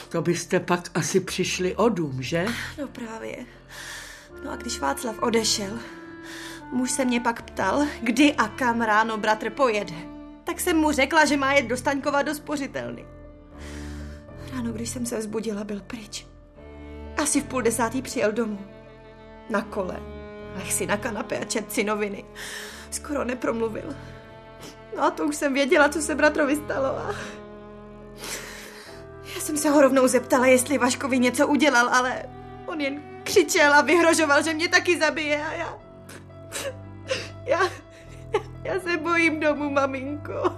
To 0.08 0.22
byste 0.22 0.60
pak 0.60 0.90
asi 0.94 1.20
přišli 1.20 1.76
o 1.76 1.88
dům, 1.88 2.22
že? 2.22 2.46
No 2.78 2.88
právě. 2.88 3.36
No 4.44 4.50
a 4.50 4.56
když 4.56 4.80
Václav 4.80 5.22
odešel, 5.22 5.78
muž 6.72 6.90
se 6.90 7.04
mě 7.04 7.20
pak 7.20 7.42
ptal, 7.42 7.86
kdy 8.02 8.34
a 8.34 8.48
kam 8.48 8.82
ráno 8.82 9.18
bratr 9.18 9.50
pojede. 9.50 9.94
Tak 10.44 10.60
jsem 10.60 10.76
mu 10.76 10.92
řekla, 10.92 11.24
že 11.24 11.36
má 11.36 11.52
jet 11.52 11.66
do 11.66 11.76
Staňkova 11.76 12.22
do 12.22 12.34
spořitelny. 12.34 13.06
Ráno, 14.52 14.72
když 14.72 14.90
jsem 14.90 15.06
se 15.06 15.18
vzbudila, 15.18 15.64
byl 15.64 15.80
pryč. 15.80 16.26
Asi 17.16 17.40
v 17.40 17.44
půl 17.44 17.62
desátý 17.62 18.02
přijel 18.02 18.32
domů. 18.32 18.58
Na 19.50 19.62
kole. 19.62 20.00
Lech 20.56 20.72
si 20.72 20.86
na 20.86 20.96
kanapě 20.96 21.38
a 21.38 21.44
čet 21.44 21.72
si 21.72 21.84
noviny. 21.84 22.24
Skoro 22.90 23.24
nepromluvil. 23.24 23.94
No 24.96 25.02
a 25.02 25.10
to 25.10 25.24
už 25.24 25.36
jsem 25.36 25.54
věděla, 25.54 25.88
co 25.88 26.02
se 26.02 26.14
bratrovi 26.14 26.56
stalo. 26.56 26.88
A... 26.88 27.14
Jsem 29.44 29.56
se 29.56 29.70
ho 29.70 29.80
rovnou 29.80 30.08
zeptala, 30.08 30.46
jestli 30.46 30.78
Vaškovi 30.78 31.18
něco 31.18 31.46
udělal, 31.46 31.88
ale 31.88 32.22
on 32.66 32.80
jen 32.80 33.00
křičel 33.22 33.74
a 33.74 33.80
vyhrožoval, 33.80 34.42
že 34.42 34.54
mě 34.54 34.68
taky 34.68 34.98
zabije 34.98 35.44
a 35.44 35.52
já... 35.52 35.78
Já... 37.44 37.60
Já 38.62 38.80
se 38.80 38.96
bojím 38.96 39.40
domů, 39.40 39.70
maminko. 39.70 40.52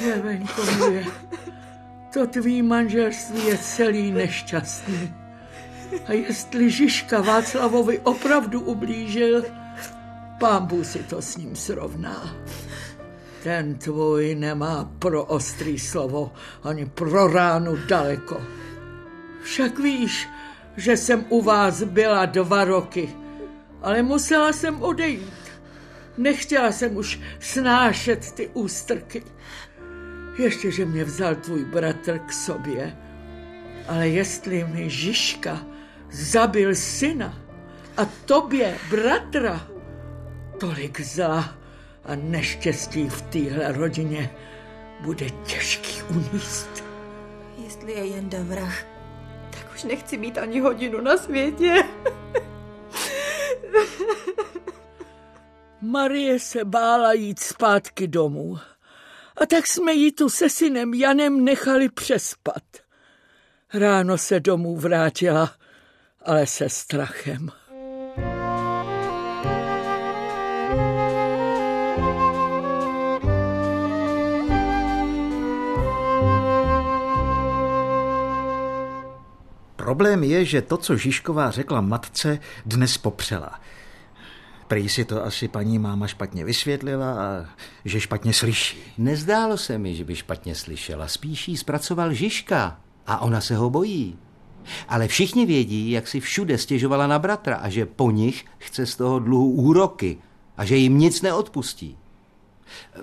Jevenko 0.00 0.62
moje, 0.78 1.04
to 2.12 2.26
tvý 2.26 2.62
manželství 2.62 3.46
je 3.46 3.58
celý 3.58 4.12
nešťastný. 4.12 5.14
A 6.06 6.12
jestli 6.12 6.70
Žižka 6.70 7.20
Václavovi 7.20 7.98
opravdu 7.98 8.60
ublížil, 8.60 9.44
pán 10.40 10.66
Bůh 10.66 10.86
si 10.86 10.98
to 10.98 11.22
s 11.22 11.36
ním 11.36 11.56
srovná. 11.56 12.34
Ten 13.44 13.74
tvůj 13.74 14.34
nemá 14.34 14.90
pro 14.98 15.24
ostrý 15.24 15.78
slovo 15.78 16.32
ani 16.62 16.86
pro 16.86 17.26
ránu 17.26 17.76
daleko. 17.88 18.40
Však 19.42 19.78
víš, 19.78 20.28
že 20.76 20.96
jsem 20.96 21.24
u 21.28 21.42
vás 21.42 21.82
byla 21.82 22.26
dva 22.26 22.64
roky, 22.64 23.08
ale 23.82 24.02
musela 24.02 24.52
jsem 24.52 24.82
odejít. 24.82 25.52
Nechtěla 26.18 26.72
jsem 26.72 26.96
už 26.96 27.20
snášet 27.40 28.32
ty 28.32 28.48
ústrky. 28.48 29.22
Ještě, 30.38 30.70
že 30.70 30.84
mě 30.84 31.04
vzal 31.04 31.34
tvůj 31.34 31.64
bratr 31.64 32.18
k 32.18 32.32
sobě. 32.32 32.96
Ale 33.88 34.08
jestli 34.08 34.64
mi 34.64 34.90
Žižka 34.90 35.66
zabil 36.10 36.74
syna 36.74 37.38
a 37.96 38.04
tobě 38.04 38.78
bratra, 38.90 39.68
tolik 40.58 41.00
zla 41.00 41.63
a 42.04 42.14
neštěstí 42.14 43.08
v 43.08 43.22
téhle 43.22 43.72
rodině 43.72 44.30
bude 45.00 45.30
těžký 45.30 46.02
uníst. 46.02 46.84
Jestli 47.64 47.92
je 47.92 48.06
Jenda 48.06 48.38
vrah, 48.42 48.84
tak 49.50 49.72
už 49.74 49.84
nechci 49.84 50.18
mít 50.18 50.38
ani 50.38 50.60
hodinu 50.60 51.00
na 51.00 51.16
světě. 51.16 51.74
Marie 55.80 56.38
se 56.38 56.64
bála 56.64 57.12
jít 57.12 57.38
zpátky 57.38 58.08
domů. 58.08 58.58
A 59.36 59.46
tak 59.46 59.66
jsme 59.66 59.92
ji 59.92 60.12
tu 60.12 60.28
se 60.28 60.50
synem 60.50 60.94
Janem 60.94 61.44
nechali 61.44 61.88
přespat. 61.88 62.62
Ráno 63.74 64.18
se 64.18 64.40
domů 64.40 64.76
vrátila, 64.76 65.54
ale 66.22 66.46
se 66.46 66.68
strachem. 66.68 67.50
Problém 79.84 80.24
je, 80.24 80.44
že 80.44 80.62
to, 80.62 80.76
co 80.76 80.96
Žižková 80.96 81.50
řekla 81.50 81.80
matce, 81.80 82.38
dnes 82.66 82.98
popřela. 82.98 83.60
Prý 84.68 84.88
si 84.88 85.04
to 85.04 85.24
asi 85.24 85.48
paní 85.48 85.78
máma 85.78 86.06
špatně 86.06 86.44
vysvětlila 86.44 87.12
a 87.12 87.46
že 87.84 88.00
špatně 88.00 88.32
slyší. 88.32 88.78
Nezdálo 88.98 89.56
se 89.56 89.78
mi, 89.78 89.94
že 89.94 90.04
by 90.04 90.16
špatně 90.16 90.54
slyšela. 90.54 91.08
Spíš 91.08 91.48
jí 91.48 91.56
zpracoval 91.56 92.12
Žižka 92.12 92.80
a 93.06 93.18
ona 93.20 93.40
se 93.40 93.56
ho 93.56 93.70
bojí. 93.70 94.18
Ale 94.88 95.08
všichni 95.08 95.46
vědí, 95.46 95.90
jak 95.90 96.08
si 96.08 96.20
všude 96.20 96.58
stěžovala 96.58 97.06
na 97.06 97.18
bratra 97.18 97.56
a 97.56 97.68
že 97.68 97.86
po 97.86 98.10
nich 98.10 98.44
chce 98.58 98.86
z 98.86 98.96
toho 98.96 99.18
dluhu 99.18 99.50
úroky 99.50 100.18
a 100.56 100.64
že 100.64 100.76
jim 100.76 100.98
nic 100.98 101.22
neodpustí. 101.22 101.98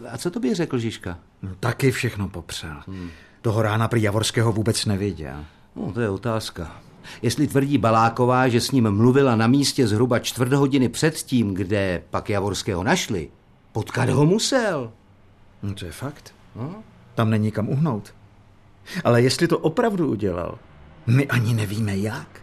A 0.10 0.18
co 0.18 0.32
to 0.32 0.40
by 0.40 0.56
řekl 0.56 0.80
Žižka? 0.80 1.20
No, 1.42 1.56
taky 1.60 1.92
všechno 1.92 2.30
popřel. 2.30 2.82
Hmm. 2.88 3.10
Toho 3.42 3.62
rána 3.62 3.88
prý 3.88 4.02
Javorského 4.02 4.52
vůbec 4.52 4.86
nevěděl. 4.86 5.46
No, 5.76 5.92
to 5.94 6.02
je 6.02 6.10
otázka. 6.10 6.82
Jestli 7.22 7.48
tvrdí 7.48 7.78
Baláková, 7.78 8.48
že 8.48 8.62
s 8.62 8.72
ním 8.72 8.92
mluvila 8.92 9.36
na 9.36 9.48
místě 9.48 9.88
zhruba 9.88 10.20
čtvrt 10.20 10.54
hodiny 10.54 10.90
předtím, 10.90 11.54
kde 11.54 12.04
pak 12.10 12.30
Javorského 12.30 12.84
našli, 12.84 13.30
potkat 13.72 14.10
ho 14.10 14.26
musel. 14.26 14.92
No, 15.64 15.74
to 15.74 15.86
je 15.86 15.92
fakt. 15.92 16.34
No? 16.56 16.84
Tam 17.16 17.30
není 17.30 17.52
kam 17.52 17.70
uhnout. 17.70 18.14
Ale 19.04 19.22
jestli 19.22 19.48
to 19.48 19.60
opravdu 19.60 20.10
udělal, 20.10 20.60
my 21.08 21.28
ani 21.28 21.54
nevíme 21.54 21.98
jak. 21.98 22.42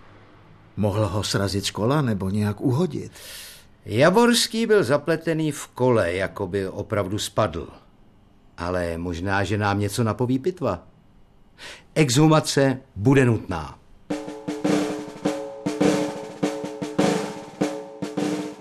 Mohl 0.77 1.07
ho 1.07 1.23
srazit 1.23 1.67
z 1.67 1.71
kola 1.71 2.03
nebo 2.03 2.31
nějak 2.31 2.61
uhodit. 2.61 3.13
Javorský 3.85 4.67
byl 4.67 4.85
zapletený 4.85 5.53
v 5.53 5.67
kole, 5.67 6.13
jako 6.13 6.47
by 6.47 6.69
opravdu 6.69 7.19
spadl. 7.19 7.69
Ale 8.59 8.99
možná, 8.99 9.45
že 9.45 9.59
nám 9.59 9.81
něco 9.81 10.05
napoví 10.05 10.39
pitva. 10.39 10.83
Exhumace 11.95 12.81
bude 12.97 13.25
nutná. 13.25 13.79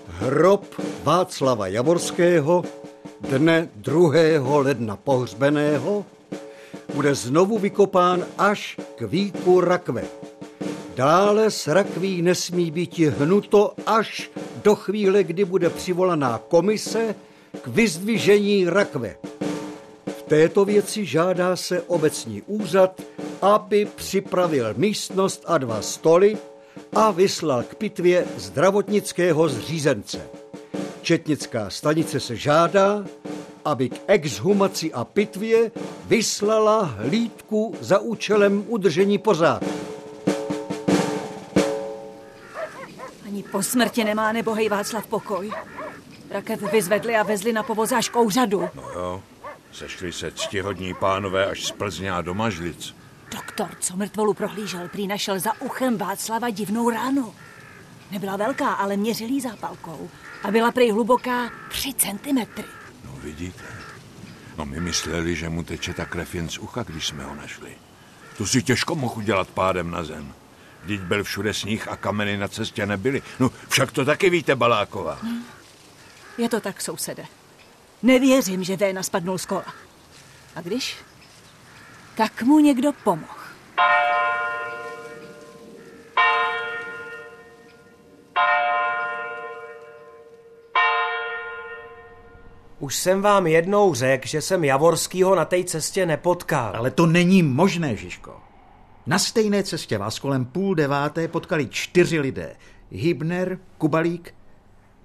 Hrob 0.08 0.66
Václava 1.04 1.68
Javorského 1.68 2.63
dne 3.30 3.70
2. 3.75 4.60
ledna 4.60 4.96
pohřbeného 4.96 6.06
bude 6.94 7.16
znovu 7.16 7.58
vykopán 7.58 8.25
až 8.38 8.77
k 8.96 9.01
víku 9.01 9.62
rakve. 9.62 10.04
Dále 10.96 11.51
z 11.51 11.68
rakví 11.68 12.22
nesmí 12.22 12.72
být 12.72 13.00
hnuto 13.00 13.74
až 13.86 14.32
do 14.63 14.75
chvíle, 14.75 15.24
kdy 15.24 15.46
bude 15.46 15.70
přivolaná 15.70 16.38
komise 16.48 17.16
k 17.62 17.68
vyzdvižení 17.68 18.66
rakve. 18.70 19.16
V 20.28 20.30
této 20.30 20.66
věci 20.66 21.06
žádá 21.06 21.56
se 21.56 21.82
obecní 21.82 22.42
úřad, 22.42 23.02
aby 23.42 23.88
připravil 23.96 24.74
místnost 24.78 25.44
a 25.48 25.58
dva 25.58 25.82
stoly 25.82 26.38
a 26.96 27.12
vyslal 27.12 27.64
k 27.64 27.76
pitvě 27.76 28.26
zdravotnického 28.38 29.50
zřízence. 29.50 30.30
Četnická 31.02 31.70
stanice 31.70 32.20
se 32.20 32.36
žádá, 32.36 33.06
aby 33.66 33.90
k 33.90 34.00
exhumaci 34.08 34.94
a 34.94 35.04
pitvě 35.04 35.72
vyslala 36.06 36.82
hlídku 36.82 37.76
za 37.82 38.00
účelem 38.00 38.66
udržení 38.68 39.18
pořádku. 39.18 39.72
Ani 43.26 43.44
Po 43.44 43.64
smrti 43.64 44.04
nemá 44.04 44.32
nebohej 44.32 44.70
Václav 44.70 45.08
pokoj. 45.08 45.52
Rakev 46.30 46.72
vyzvedli 46.72 47.16
a 47.16 47.24
vezli 47.24 47.54
na 47.54 47.64
povoz 47.64 47.92
až 47.92 48.10
k 48.10 48.16
úřadu. 48.16 48.70
No 48.76 48.84
jo, 48.96 49.24
sešli 49.72 50.14
se 50.14 50.32
ctihodní 50.32 50.94
pánové 50.94 51.46
až 51.46 51.66
z 51.66 51.72
Plzně 51.72 52.12
a 52.12 52.22
do 52.22 52.34
Mažlic. 52.34 52.96
Doktor, 53.32 53.70
co 53.80 53.96
mrtvolu 53.96 54.34
prohlížel, 54.34 54.88
prý 54.88 55.08
našel 55.08 55.40
za 55.40 55.62
uchem 55.62 55.98
Václava 55.98 56.50
divnou 56.50 56.90
ránu. 56.90 57.36
Nebyla 58.12 58.38
velká, 58.38 58.74
ale 58.74 58.98
měřil 58.98 59.28
jí 59.28 59.42
zápalkou. 59.42 60.10
A 60.44 60.52
byla 60.52 60.72
prý 60.72 60.92
hluboká 60.92 61.52
3 61.70 61.94
centimetry. 61.94 62.66
No 63.06 63.12
vidíte. 63.22 63.64
No 64.58 64.66
my 64.66 64.80
mysleli, 64.80 65.36
že 65.36 65.50
mu 65.50 65.64
teče 65.64 65.94
ta 65.94 66.06
krev 66.06 66.36
jen 66.36 66.50
z 66.50 66.58
ucha, 66.58 66.84
když 66.84 67.08
jsme 67.08 67.24
ho 67.24 67.36
našli. 67.36 67.72
To 68.38 68.48
si 68.48 68.64
těžko 68.64 68.96
mohl 68.96 69.18
udělat 69.18 69.48
pádem 69.48 69.92
na 69.92 70.04
zem. 70.04 70.34
Vždyť 70.84 71.02
byl 71.02 71.24
všude 71.24 71.54
sníh 71.54 71.88
a 71.88 71.96
kameny 71.96 72.38
na 72.38 72.48
cestě 72.48 72.86
nebyly. 72.86 73.22
No 73.40 73.52
však 73.70 73.92
to 73.92 74.06
taky 74.06 74.30
víte, 74.30 74.56
Baláková. 74.56 75.20
Hmm. 75.22 75.44
Je 76.38 76.50
to 76.50 76.60
tak, 76.60 76.82
sousede. 76.82 77.26
Nevěřím, 78.04 78.63
že 78.63 78.77
Véna 78.77 79.04
spadnul 79.04 79.38
z 79.38 79.46
kola. 79.46 79.66
A 80.56 80.62
když? 80.62 80.98
Tak 82.18 82.44
mu 82.44 82.60
někdo 82.60 82.92
pomohl. 83.04 83.38
Už 92.80 92.96
jsem 92.96 93.22
vám 93.22 93.48
jednou 93.48 93.94
řekl, 93.94 94.27
že 94.27 94.42
jsem 94.42 94.63
Javorskýho 94.63 95.36
na 95.36 95.46
té 95.46 95.63
cestě 95.63 96.06
nepotkal. 96.06 96.75
Ale 96.75 96.92
to 96.92 97.06
není 97.06 97.44
možné, 97.44 97.96
Žižko. 97.96 98.42
Na 99.06 99.20
stejné 99.20 99.63
cestě 99.63 99.98
vás 99.98 100.20
kolem 100.20 100.46
půl 100.46 100.75
deváté 100.75 101.27
potkali 101.27 101.68
čtyři 101.68 102.20
lidé. 102.20 102.56
Hybner, 102.92 103.60
Kubalík, 103.77 104.34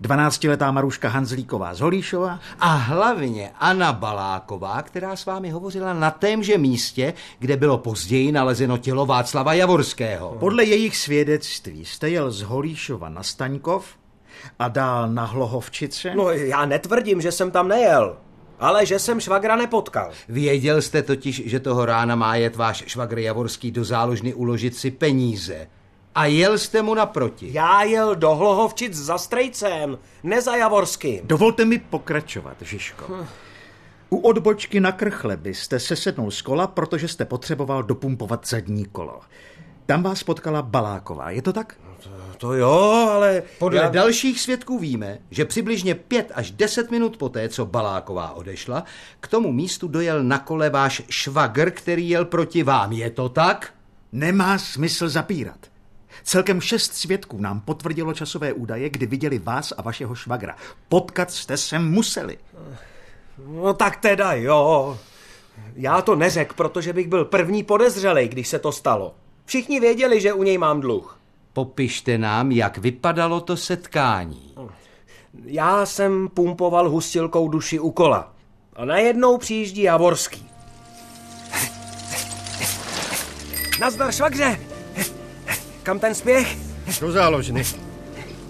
dvanáctiletá 0.03 0.71
Maruška 0.71 1.09
Hanzlíková 1.09 1.75
z 1.75 1.81
Holíšova 1.81 2.41
a 2.61 2.75
hlavně 2.75 3.51
Anna 3.59 3.93
Baláková, 3.93 4.83
která 4.83 5.17
s 5.17 5.27
vámi 5.27 5.51
hovořila 5.51 5.95
na 5.95 6.11
témže 6.11 6.59
místě, 6.59 7.15
kde 7.39 7.57
bylo 7.57 7.79
později 7.79 8.33
nalezeno 8.33 8.79
tělo 8.79 9.07
Václava 9.07 9.55
Javorského. 9.55 10.37
Podle 10.41 10.65
jejich 10.65 10.97
svědectví 10.97 11.85
jste 11.85 12.11
jel 12.11 12.31
z 12.31 12.43
Holíšova 12.43 13.09
na 13.09 13.23
Staňkov 13.23 13.87
a 14.59 14.69
dál 14.69 15.09
na 15.09 15.25
Hlohovčice? 15.25 16.15
No 16.15 16.31
já 16.31 16.67
netvrdím, 16.67 17.21
že 17.21 17.33
jsem 17.33 17.51
tam 17.51 17.69
nejel. 17.69 18.17
Ale 18.61 18.87
že 18.87 18.99
jsem 18.99 19.21
švagra 19.21 19.57
nepotkal. 19.57 20.11
Věděl 20.29 20.83
jste 20.83 21.03
totiž, 21.03 21.43
že 21.47 21.61
toho 21.61 21.87
rána 21.87 22.15
má 22.17 22.37
jet 22.37 22.57
váš 22.57 22.85
švagr 22.87 23.19
Javorský 23.19 23.71
do 23.71 23.85
záložny 23.85 24.35
uložit 24.35 24.77
si 24.77 24.91
peníze. 24.91 25.67
A 26.15 26.27
jel 26.27 26.59
jste 26.59 26.83
mu 26.83 26.95
naproti. 26.95 27.49
Já 27.53 27.83
jel 27.83 28.15
do 28.15 28.35
Hlohovčic 28.35 28.95
za 28.95 29.19
strejcem, 29.19 29.99
ne 30.23 30.43
za 30.43 30.57
Javorským. 30.57 31.21
Dovolte 31.25 31.65
mi 31.65 31.79
pokračovat, 31.79 32.57
Žižko. 32.61 33.05
Hm. 33.09 33.27
U 34.11 34.17
odbočky 34.17 34.81
na 34.81 34.93
Krchle 34.93 35.37
byste 35.37 35.81
se 35.81 35.97
sednul 35.97 36.31
z 36.31 36.43
kola, 36.43 36.67
protože 36.67 37.09
jste 37.09 37.25
potřeboval 37.25 37.83
dopumpovat 37.83 38.47
zadní 38.47 38.85
kolo. 38.85 39.21
Tam 39.87 40.03
vás 40.03 40.23
potkala 40.23 40.63
Baláková, 40.63 41.31
je 41.31 41.43
to 41.43 41.53
tak? 41.53 41.77
To, 42.03 42.11
to 42.39 42.55
jo, 42.55 43.09
ale... 43.13 43.43
Podle 43.59 43.79
já... 43.79 43.91
dalších 43.91 44.41
svědků 44.41 44.79
víme, 44.79 45.19
že 45.31 45.45
přibližně 45.45 45.95
pět 45.95 46.33
až 46.35 46.51
deset 46.51 46.91
minut 46.91 47.17
poté, 47.17 47.49
co 47.49 47.67
Baláková 47.67 48.33
odešla, 48.33 48.85
k 49.21 49.29
tomu 49.29 49.53
místu 49.53 49.89
dojel 49.89 50.23
na 50.23 50.39
kole 50.39 50.71
váš 50.71 51.03
švagr, 51.09 51.71
který 51.71 52.09
jel 52.09 52.25
proti 52.25 52.63
vám. 52.63 52.93
Je 52.93 53.11
to 53.11 53.29
tak? 53.29 53.75
Nemá 54.13 54.59
smysl 54.59 55.09
zapírat. 55.09 55.72
Celkem 56.23 56.61
šest 56.61 56.95
svědků 56.95 57.41
nám 57.41 57.61
potvrdilo 57.61 58.15
časové 58.15 58.53
údaje, 58.53 58.91
kdy 58.91 59.07
viděli 59.07 59.39
vás 59.39 59.73
a 59.77 59.83
vašeho 59.83 60.15
švagra. 60.15 60.57
Potkat 60.89 61.31
jste 61.31 61.57
se 61.57 61.79
museli. 61.79 62.39
No 63.47 63.75
tak 63.75 63.97
teda 63.97 64.33
jo. 64.33 64.99
Já 65.75 66.03
to 66.03 66.17
neřek, 66.17 66.53
protože 66.53 66.93
bych 66.93 67.09
byl 67.09 67.25
první 67.25 67.63
podezřelý, 67.63 68.29
když 68.29 68.49
se 68.49 68.59
to 68.59 68.73
stalo. 68.73 69.15
Všichni 69.45 69.81
věděli, 69.81 70.21
že 70.21 70.33
u 70.33 70.43
něj 70.43 70.59
mám 70.59 70.81
dluh. 70.81 71.19
Popište 71.53 72.19
nám, 72.19 72.53
jak 72.53 72.79
vypadalo 72.79 73.41
to 73.41 73.57
setkání. 73.57 74.55
Já 75.45 75.87
jsem 75.87 76.29
pumpoval 76.29 76.91
hustilkou 76.91 77.49
duši 77.49 77.79
u 77.79 77.91
kola. 77.91 78.33
A 78.77 78.85
najednou 78.85 79.39
přijíždí 79.39 79.83
Javorský. 79.83 80.49
Nazdar, 83.81 84.13
švagře! 84.13 84.72
Kam 85.83 85.99
ten 85.99 86.15
spěch? 86.15 86.57
Do 87.01 87.13
záložny. 87.13 87.65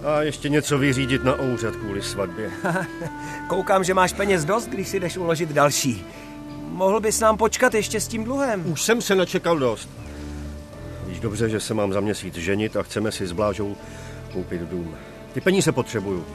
A 0.03 0.21
ještě 0.21 0.49
něco 0.49 0.77
vyřídit 0.77 1.23
na 1.23 1.35
úřad 1.35 1.75
kvůli 1.75 2.01
svatbě. 2.01 2.51
Koukám, 3.47 3.83
že 3.83 3.93
máš 3.93 4.13
peněz 4.13 4.45
dost, 4.45 4.67
když 4.67 4.87
si 4.87 4.99
jdeš 4.99 5.17
uložit 5.17 5.49
další. 5.49 6.05
Mohl 6.61 6.99
bys 6.99 7.19
nám 7.19 7.37
počkat 7.37 7.73
ještě 7.73 7.99
s 7.99 8.07
tím 8.07 8.23
dluhem? 8.23 8.71
Už 8.71 8.81
jsem 8.81 9.01
se 9.01 9.15
načekal 9.15 9.59
dost. 9.59 9.89
Víš 11.07 11.19
dobře, 11.19 11.49
že 11.49 11.59
se 11.59 11.73
mám 11.73 11.93
za 11.93 11.99
měsíc 11.99 12.35
ženit 12.35 12.77
a 12.77 12.83
chceme 12.83 13.11
si 13.11 13.27
s 13.27 13.31
Blážou 13.31 13.75
koupit 14.33 14.61
dům. 14.61 14.95
Ty 15.33 15.41
peníze 15.41 15.71
potřebuju. 15.71 16.25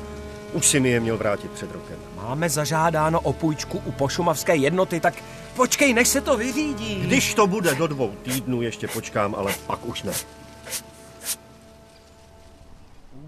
Už 0.52 0.66
si 0.66 0.80
mi 0.80 0.90
je 0.90 1.00
měl 1.00 1.16
vrátit 1.16 1.50
před 1.50 1.72
rokem. 1.72 1.96
Máme 2.16 2.50
zažádáno 2.50 3.20
o 3.20 3.32
půjčku 3.32 3.82
u 3.84 3.92
pošumavské 3.92 4.56
jednoty, 4.56 5.00
tak 5.00 5.14
počkej, 5.56 5.94
než 5.94 6.08
se 6.08 6.20
to 6.20 6.37
vyřídí. 6.37 7.00
Když 7.00 7.34
to 7.34 7.46
bude 7.46 7.74
do 7.74 7.87
dvou 7.87 8.12
týdnů, 8.22 8.62
ještě 8.62 8.88
počkám, 8.88 9.34
ale 9.34 9.54
pak 9.66 9.87
už 9.87 10.02
ne. 10.02 10.12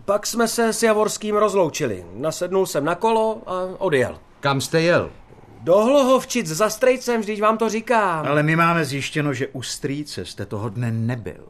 Pak 0.05 0.27
jsme 0.27 0.49
se 0.49 0.73
s 0.73 0.83
Javorským 0.83 1.37
rozloučili. 1.37 2.05
Nasednul 2.15 2.67
jsem 2.67 2.85
na 2.85 2.95
kolo 2.95 3.43
a 3.47 3.53
odjel. 3.79 4.19
Kam 4.41 4.61
jste 4.61 4.81
jel? 4.81 5.11
Do 5.61 5.77
Hlohovčic 5.79 6.47
za 6.47 6.71
strejcem, 6.71 7.21
vždyť 7.21 7.41
vám 7.41 7.59
to 7.59 7.69
říkám. 7.69 8.27
Ale 8.27 8.43
my 8.43 8.57
máme 8.57 8.85
zjištěno, 8.85 9.35
že 9.35 9.49
u 9.49 9.63
strýce 9.63 10.25
jste 10.25 10.47
toho 10.47 10.69
dne 10.69 10.91
nebyl. 10.93 11.49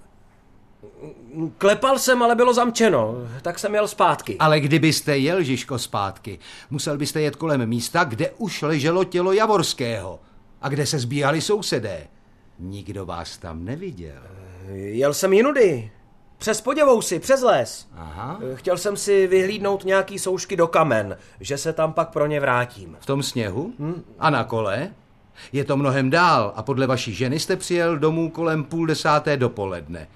Klepal 1.58 1.98
jsem, 1.98 2.22
ale 2.22 2.34
bylo 2.34 2.54
zamčeno, 2.54 3.14
tak 3.42 3.58
jsem 3.58 3.74
jel 3.74 3.88
zpátky. 3.88 4.36
Ale 4.38 4.60
kdybyste 4.60 5.18
jel, 5.18 5.42
Žižko, 5.42 5.78
zpátky, 5.78 6.38
musel 6.70 6.98
byste 6.98 7.20
jet 7.20 7.36
kolem 7.36 7.66
místa, 7.66 8.04
kde 8.04 8.30
už 8.30 8.62
leželo 8.62 9.04
tělo 9.04 9.32
Javorského 9.32 10.20
a 10.62 10.68
kde 10.68 10.86
se 10.86 10.98
zbíhali 10.98 11.40
sousedé. 11.40 12.06
Nikdo 12.58 13.06
vás 13.06 13.38
tam 13.38 13.64
neviděl. 13.64 14.22
Jel 14.74 15.14
jsem 15.14 15.32
jinudy. 15.32 15.90
Přes 16.40 16.60
poděvou 16.60 17.02
si, 17.02 17.18
přes 17.18 17.42
les. 17.42 17.86
Aha. 17.96 18.40
Chtěl 18.54 18.78
jsem 18.78 18.96
si 18.96 19.26
vyhlídnout 19.26 19.84
nějaký 19.84 20.18
soušky 20.18 20.56
do 20.56 20.66
kamen, 20.66 21.16
že 21.40 21.58
se 21.58 21.72
tam 21.72 21.92
pak 21.92 22.08
pro 22.10 22.26
ně 22.26 22.40
vrátím. 22.40 22.96
V 23.00 23.06
tom 23.06 23.22
sněhu? 23.22 23.72
Hm? 23.78 24.02
A 24.18 24.30
na 24.30 24.44
kole? 24.44 24.90
Je 25.52 25.64
to 25.64 25.76
mnohem 25.76 26.10
dál 26.10 26.52
a 26.56 26.62
podle 26.62 26.86
vaší 26.86 27.14
ženy 27.14 27.40
jste 27.40 27.56
přijel 27.56 27.98
domů 27.98 28.30
kolem 28.30 28.64
půl 28.64 28.86
desáté 28.86 29.36
dopoledne. 29.36 30.08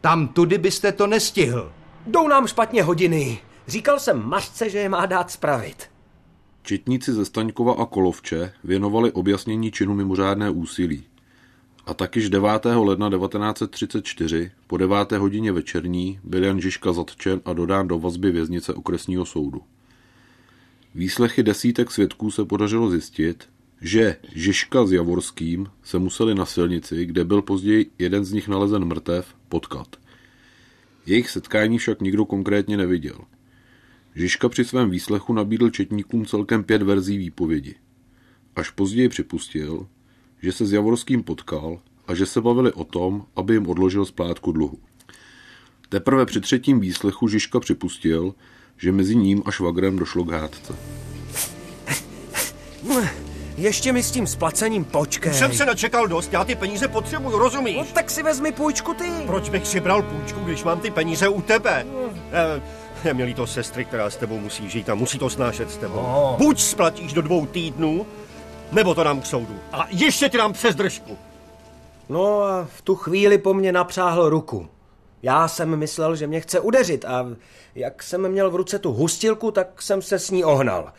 Tam 0.00 0.28
tudy 0.28 0.58
byste 0.58 0.92
to 0.92 1.06
nestihl. 1.06 1.72
Jdou 2.06 2.28
nám 2.28 2.46
špatně 2.46 2.82
hodiny. 2.82 3.38
Říkal 3.66 3.98
jsem 3.98 4.28
Mařce, 4.28 4.70
že 4.70 4.78
je 4.78 4.88
má 4.88 5.06
dát 5.06 5.30
spravit. 5.30 5.90
Četníci 6.62 7.12
ze 7.12 7.24
Staňkova 7.24 7.74
a 7.82 7.86
Kolovče 7.86 8.52
věnovali 8.64 9.12
objasnění 9.12 9.70
činu 9.70 9.94
mimořádné 9.94 10.50
úsilí. 10.50 11.04
A 11.86 11.94
takyž 11.94 12.30
9. 12.30 12.48
ledna 12.64 13.10
1934 13.10 14.50
po 14.66 14.76
9. 14.76 15.12
hodině 15.12 15.52
večerní 15.52 16.20
byl 16.24 16.44
Jan 16.44 16.60
Žižka 16.60 16.92
zatčen 16.92 17.40
a 17.44 17.52
dodán 17.52 17.88
do 17.88 17.98
vazby 17.98 18.30
věznice 18.30 18.74
okresního 18.74 19.26
soudu. 19.26 19.62
Výslechy 20.94 21.42
desítek 21.42 21.90
svědků 21.90 22.30
se 22.30 22.44
podařilo 22.44 22.90
zjistit, 22.90 23.48
že 23.80 24.16
Žižka 24.34 24.86
s 24.86 24.92
Javorským 24.92 25.66
se 25.82 25.98
museli 25.98 26.34
na 26.34 26.46
silnici, 26.46 27.06
kde 27.06 27.24
byl 27.24 27.42
později 27.42 27.90
jeden 27.98 28.24
z 28.24 28.32
nich 28.32 28.48
nalezen 28.48 28.84
mrtev, 28.84 29.34
potkat. 29.48 29.96
Jejich 31.06 31.30
setkání 31.30 31.78
však 31.78 32.00
nikdo 32.00 32.24
konkrétně 32.24 32.76
neviděl. 32.76 33.18
Žižka 34.14 34.48
při 34.48 34.64
svém 34.64 34.90
výslechu 34.90 35.32
nabídl 35.32 35.70
četníkům 35.70 36.26
celkem 36.26 36.64
pět 36.64 36.82
verzí 36.82 37.18
výpovědi. 37.18 37.74
Až 38.56 38.70
později 38.70 39.08
připustil, 39.08 39.86
že 40.44 40.52
se 40.52 40.66
s 40.66 40.72
Javorským 40.72 41.22
potkal 41.22 41.78
a 42.06 42.14
že 42.14 42.26
se 42.26 42.40
bavili 42.40 42.72
o 42.72 42.84
tom, 42.84 43.24
aby 43.36 43.54
jim 43.54 43.68
odložil 43.68 44.04
splátku 44.04 44.52
dluhu. 44.52 44.78
Teprve 45.88 46.26
při 46.26 46.40
třetím 46.40 46.80
výslechu 46.80 47.28
Žižka 47.28 47.60
připustil, 47.60 48.34
že 48.78 48.92
mezi 48.92 49.16
ním 49.16 49.42
a 49.46 49.50
švagrem 49.50 49.96
došlo 49.96 50.24
k 50.24 50.32
hádce. 50.32 50.76
Ještě 53.56 53.92
mi 53.92 54.02
s 54.02 54.10
tím 54.10 54.26
splacením 54.26 54.84
počkej. 54.84 55.32
Už 55.32 55.38
jsem 55.38 55.52
se 55.52 55.66
načekal 55.66 56.06
dost, 56.06 56.32
já 56.32 56.44
ty 56.44 56.54
peníze 56.54 56.88
potřebuju, 56.88 57.38
rozumíš? 57.38 57.76
No, 57.76 57.84
tak 57.94 58.10
si 58.10 58.22
vezmi 58.22 58.52
půjčku 58.52 58.94
ty. 58.94 59.10
Proč 59.26 59.48
bych 59.48 59.66
si 59.66 59.80
bral 59.80 60.02
půjčku, 60.02 60.40
když 60.40 60.64
mám 60.64 60.80
ty 60.80 60.90
peníze 60.90 61.28
u 61.28 61.42
tebe? 61.42 61.86
No. 61.92 62.10
Eh, 63.04 63.14
měli 63.14 63.34
to 63.34 63.46
sestry, 63.46 63.84
která 63.84 64.10
s 64.10 64.16
tebou 64.16 64.38
musí 64.38 64.70
žít 64.70 64.90
a 64.90 64.94
musí 64.94 65.18
to 65.18 65.30
snášet 65.30 65.70
s 65.70 65.76
tebou. 65.76 65.96
No. 65.96 66.36
Buď 66.38 66.60
splatíš 66.60 67.12
do 67.12 67.22
dvou 67.22 67.46
týdnů, 67.46 68.06
nebo 68.74 68.94
to 68.94 69.02
dám 69.02 69.20
k 69.20 69.26
soudu. 69.26 69.60
A 69.72 69.86
ještě 69.90 70.28
ti 70.28 70.38
dám 70.38 70.52
přes 70.52 70.74
držku. 70.74 71.18
No 72.08 72.42
a 72.42 72.64
v 72.76 72.82
tu 72.82 72.94
chvíli 72.94 73.38
po 73.38 73.54
mně 73.54 73.72
napřáhl 73.72 74.28
ruku. 74.28 74.68
Já 75.22 75.48
jsem 75.48 75.76
myslel, 75.76 76.16
že 76.16 76.26
mě 76.26 76.40
chce 76.40 76.60
udeřit 76.60 77.04
a 77.04 77.26
jak 77.74 78.02
jsem 78.02 78.28
měl 78.28 78.50
v 78.50 78.54
ruce 78.54 78.78
tu 78.78 78.92
hustilku, 78.92 79.50
tak 79.50 79.82
jsem 79.82 80.02
se 80.02 80.18
s 80.18 80.30
ní 80.30 80.44
ohnal. 80.44 80.92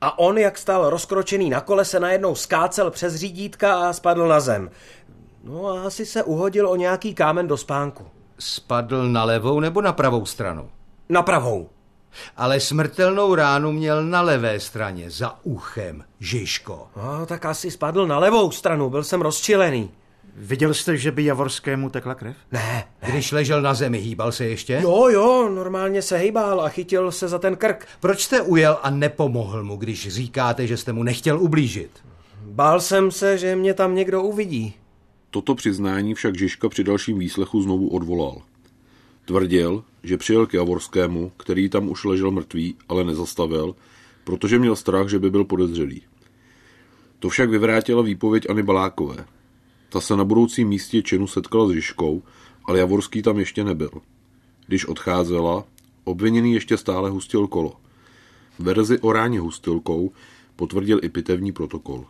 A 0.00 0.18
on, 0.18 0.38
jak 0.38 0.58
stál 0.58 0.90
rozkročený 0.90 1.50
na 1.50 1.60
kole, 1.60 1.84
se 1.84 2.00
najednou 2.00 2.34
skácel 2.34 2.90
přes 2.90 3.14
řídítka 3.14 3.88
a 3.88 3.92
spadl 3.92 4.28
na 4.28 4.40
zem. 4.40 4.70
No 5.44 5.66
a 5.66 5.82
asi 5.82 6.06
se 6.06 6.22
uhodil 6.22 6.68
o 6.68 6.76
nějaký 6.76 7.14
kámen 7.14 7.48
do 7.48 7.56
spánku. 7.56 8.06
Spadl 8.38 9.08
na 9.08 9.24
levou 9.24 9.60
nebo 9.60 9.80
na 9.80 9.92
pravou 9.92 10.26
stranu? 10.26 10.70
Na 11.08 11.22
pravou. 11.22 11.68
Ale 12.36 12.60
smrtelnou 12.60 13.34
ránu 13.34 13.72
měl 13.72 14.04
na 14.04 14.22
levé 14.22 14.60
straně, 14.60 15.10
za 15.10 15.38
uchem, 15.42 16.04
Žižko. 16.20 16.86
No, 16.96 17.26
tak 17.26 17.44
asi 17.44 17.70
spadl 17.70 18.06
na 18.06 18.18
levou 18.18 18.50
stranu, 18.50 18.90
byl 18.90 19.04
jsem 19.04 19.20
rozčilený. 19.20 19.90
Viděl 20.36 20.74
jste, 20.74 20.96
že 20.96 21.12
by 21.12 21.24
Javorskému 21.24 21.90
tekla 21.90 22.14
krev? 22.14 22.36
Ne, 22.52 22.84
ne. 23.02 23.10
Když 23.10 23.32
ležel 23.32 23.62
na 23.62 23.74
zemi, 23.74 23.98
hýbal 23.98 24.32
se 24.32 24.44
ještě? 24.44 24.80
Jo, 24.82 25.08
jo, 25.08 25.50
normálně 25.54 26.02
se 26.02 26.16
hejbal 26.16 26.60
a 26.60 26.68
chytil 26.68 27.12
se 27.12 27.28
za 27.28 27.38
ten 27.38 27.56
krk. 27.56 27.86
Proč 28.00 28.22
jste 28.22 28.40
ujel 28.40 28.78
a 28.82 28.90
nepomohl 28.90 29.64
mu, 29.64 29.76
když 29.76 30.08
říkáte, 30.08 30.66
že 30.66 30.76
jste 30.76 30.92
mu 30.92 31.02
nechtěl 31.02 31.40
ublížit? 31.40 31.90
Bál 32.42 32.80
jsem 32.80 33.10
se, 33.10 33.38
že 33.38 33.56
mě 33.56 33.74
tam 33.74 33.94
někdo 33.94 34.22
uvidí. 34.22 34.74
Toto 35.30 35.54
přiznání 35.54 36.14
však 36.14 36.38
Žižka 36.38 36.68
při 36.68 36.84
dalším 36.84 37.18
výslechu 37.18 37.62
znovu 37.62 37.88
odvolal. 37.88 38.42
Tvrdil, 39.28 39.84
že 40.02 40.16
přijel 40.16 40.46
k 40.46 40.54
Javorskému, 40.54 41.32
který 41.36 41.68
tam 41.68 41.88
už 41.88 42.04
ležel 42.04 42.30
mrtvý, 42.30 42.74
ale 42.88 43.04
nezastavil, 43.04 43.76
protože 44.24 44.58
měl 44.58 44.76
strach, 44.76 45.08
že 45.08 45.18
by 45.18 45.30
byl 45.30 45.44
podezřelý. 45.44 46.02
To 47.18 47.28
však 47.28 47.50
vyvrátila 47.50 48.02
výpověď 48.02 48.50
Ani 48.50 48.62
Balákové. 48.62 49.24
Ta 49.88 50.00
se 50.00 50.16
na 50.16 50.24
budoucím 50.24 50.68
místě 50.68 51.02
činu 51.02 51.26
setkala 51.26 51.68
s 51.68 51.70
Žižkou, 51.70 52.22
ale 52.64 52.78
Javorský 52.78 53.22
tam 53.22 53.38
ještě 53.38 53.64
nebyl. 53.64 53.90
Když 54.66 54.86
odcházela, 54.86 55.64
obviněný 56.04 56.52
ještě 56.52 56.76
stále 56.76 57.10
hustil 57.10 57.46
kolo. 57.46 57.72
Verzi 58.58 58.98
o 58.98 59.12
ráně 59.12 59.40
hustilkou 59.40 60.12
potvrdil 60.56 61.00
i 61.02 61.08
pitevní 61.08 61.52
protokol. 61.52 62.04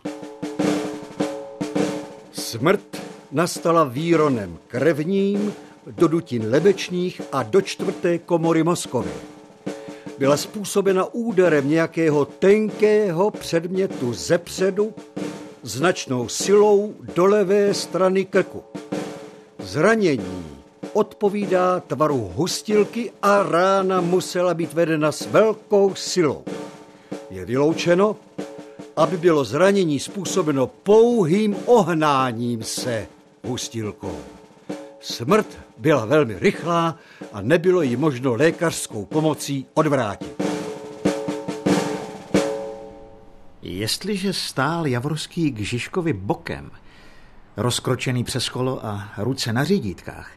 Smrt 2.32 3.02
nastala 3.32 3.84
výronem 3.84 4.58
krevním, 4.68 5.52
do 5.90 6.08
dutin 6.08 6.50
lebečních 6.50 7.20
a 7.32 7.42
do 7.42 7.60
čtvrté 7.60 8.18
komory 8.18 8.62
mozkové. 8.62 9.10
Byla 10.18 10.36
způsobena 10.36 11.14
úderem 11.14 11.68
nějakého 11.68 12.24
tenkého 12.24 13.30
předmětu 13.30 14.12
zepředu 14.12 14.94
značnou 15.62 16.28
silou 16.28 16.94
do 17.14 17.26
levé 17.26 17.74
strany 17.74 18.24
krku. 18.24 18.62
Zranění 19.58 20.46
odpovídá 20.92 21.80
tvaru 21.80 22.32
hustilky 22.34 23.12
a 23.22 23.42
rána 23.42 24.00
musela 24.00 24.54
být 24.54 24.72
vedena 24.72 25.12
s 25.12 25.26
velkou 25.26 25.94
silou. 25.94 26.44
Je 27.30 27.44
vyloučeno, 27.44 28.16
aby 28.96 29.16
bylo 29.16 29.44
zranění 29.44 30.00
způsobeno 30.00 30.66
pouhým 30.66 31.56
ohnáním 31.66 32.62
se 32.62 33.06
hustilkou. 33.44 34.16
Smrt 35.00 35.58
byla 35.78 36.04
velmi 36.04 36.38
rychlá 36.38 36.98
a 37.32 37.40
nebylo 37.40 37.82
ji 37.82 37.96
možno 37.96 38.34
lékařskou 38.34 39.04
pomocí 39.04 39.66
odvrátit. 39.74 40.42
Jestliže 43.62 44.32
stál 44.32 44.86
Javorský 44.86 45.50
k 45.50 45.60
Žižkovi 45.60 46.12
bokem, 46.12 46.70
rozkročený 47.56 48.24
přes 48.24 48.48
kolo 48.48 48.86
a 48.86 49.12
ruce 49.18 49.52
na 49.52 49.64
řídítkách, 49.64 50.32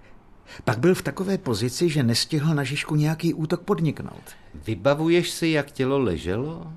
pak 0.63 0.79
byl 0.79 0.95
v 0.95 1.01
takové 1.01 1.37
pozici, 1.37 1.89
že 1.89 2.03
nestihl 2.03 2.55
na 2.55 2.63
Žižku 2.63 2.95
nějaký 2.95 3.33
útok 3.33 3.61
podniknout. 3.61 4.23
Vybavuješ 4.53 5.29
si, 5.29 5.47
jak 5.47 5.71
tělo 5.71 5.99
leželo? 5.99 6.73